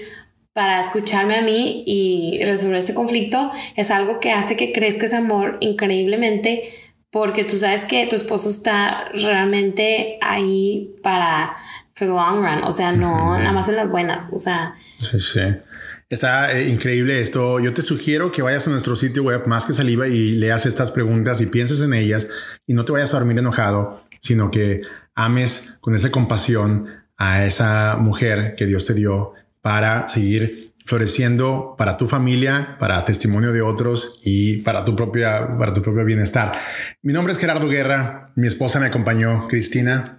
para 0.54 0.80
escucharme 0.80 1.38
a 1.38 1.42
mí 1.42 1.84
y 1.86 2.44
resolver 2.44 2.78
este 2.78 2.94
conflicto 2.94 3.52
es 3.76 3.92
algo 3.92 4.20
que 4.20 4.32
hace 4.32 4.58
que 4.58 4.74
crezca 4.74 5.06
ese 5.06 5.16
amor 5.16 5.58
increíblemente 5.62 6.70
porque 7.12 7.44
tú 7.44 7.58
sabes 7.58 7.86
que 7.86 8.06
tu 8.08 8.16
esposo 8.16 8.50
está 8.50 9.06
realmente 9.14 10.18
ahí 10.22 10.96
para 11.02 11.54
for 12.00 12.08
the 12.08 12.14
long 12.14 12.42
run, 12.42 12.64
o 12.64 12.72
sea, 12.72 12.94
no 12.94 13.38
nada 13.38 13.52
más 13.52 13.68
en 13.68 13.76
las 13.76 13.90
buenas, 13.90 14.26
o 14.32 14.38
sea. 14.38 14.74
Sí, 14.98 15.20
sí. 15.20 15.42
Está 16.10 16.54
eh, 16.54 16.68
increíble 16.70 17.20
esto. 17.22 17.60
Yo 17.60 17.74
te 17.74 17.84
sugiero 17.84 18.32
que 18.32 18.42
vayas 18.42 18.68
a 18.68 18.72
nuestro 18.72 18.96
sitio 18.96 19.22
web 19.24 19.46
más 19.46 19.66
que 19.66 19.74
saliva 19.74 20.08
y 20.08 20.32
leas 20.32 20.66
estas 20.66 20.92
preguntas 20.92 21.40
y 21.42 21.46
pienses 21.46 21.82
en 21.82 21.94
ellas 21.94 22.28
y 22.66 22.74
no 22.74 22.84
te 22.84 22.94
vayas 22.94 23.14
a 23.14 23.20
dormir 23.20 23.38
enojado, 23.38 24.04
sino 24.20 24.50
que 24.50 24.82
ames 25.14 25.78
con 25.82 25.94
esa 25.94 26.10
compasión 26.10 26.88
a 27.18 27.46
esa 27.46 27.98
mujer 28.00 28.56
que 28.58 28.66
Dios 28.66 28.86
te 28.86 28.96
dio 28.96 29.34
para 29.62 30.08
seguir 30.10 30.72
floreciendo 30.86 31.76
para 31.78 31.98
tu 31.98 32.08
familia, 32.08 32.78
para 32.80 33.06
testimonio 33.06 33.52
de 33.52 33.62
otros 33.62 34.20
y 34.24 34.62
para 34.62 34.84
tu 34.84 34.96
propia, 34.96 35.54
para 35.60 35.72
tu 35.74 35.84
propio 35.84 36.04
bienestar. 36.04 36.54
Mi 37.04 37.14
nombre 37.14 37.34
es 37.34 37.40
Gerardo 37.40 37.68
Guerra. 37.68 38.26
Mi 38.36 38.48
esposa 38.48 38.80
me 38.80 38.88
acompañó, 38.88 39.48
Cristina. 39.48 40.19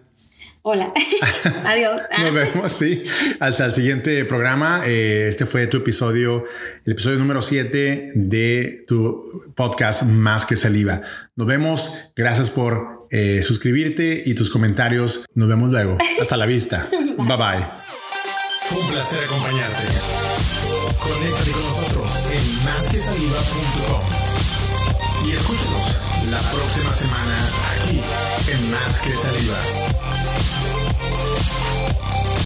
Hola. 0.62 0.92
Adiós. 1.64 2.02
Nos 2.18 2.34
vemos, 2.34 2.72
sí. 2.72 3.02
Hasta 3.40 3.66
el 3.66 3.72
siguiente 3.72 4.24
programa. 4.26 4.82
Eh, 4.86 5.26
este 5.28 5.46
fue 5.46 5.66
tu 5.66 5.78
episodio, 5.78 6.44
el 6.84 6.92
episodio 6.92 7.18
número 7.18 7.40
7 7.40 8.12
de 8.14 8.84
tu 8.86 9.24
podcast 9.54 10.02
Más 10.04 10.44
que 10.44 10.56
Saliva. 10.56 11.02
Nos 11.34 11.46
vemos. 11.46 12.12
Gracias 12.14 12.50
por 12.50 13.06
eh, 13.10 13.42
suscribirte 13.42 14.22
y 14.26 14.34
tus 14.34 14.50
comentarios. 14.50 15.24
Nos 15.34 15.48
vemos 15.48 15.70
luego. 15.70 15.96
Hasta 16.20 16.36
la 16.36 16.46
vista. 16.46 16.88
bye 16.90 17.36
bye. 17.36 17.66
Un 18.78 18.88
placer 18.90 19.24
acompañarte. 19.24 19.82
Conéctate 20.98 21.50
con 21.52 21.62
nosotros 21.62 22.18
en 22.32 22.64
másquesaliva.com 22.64 24.29
y 25.24 25.32
escúchanos 25.32 25.98
la 26.30 26.40
próxima 26.40 26.92
semana 26.94 27.48
aquí 27.72 28.00
en 28.50 28.70
Más 28.70 29.00
que 29.00 29.12
Saliva. 29.12 29.56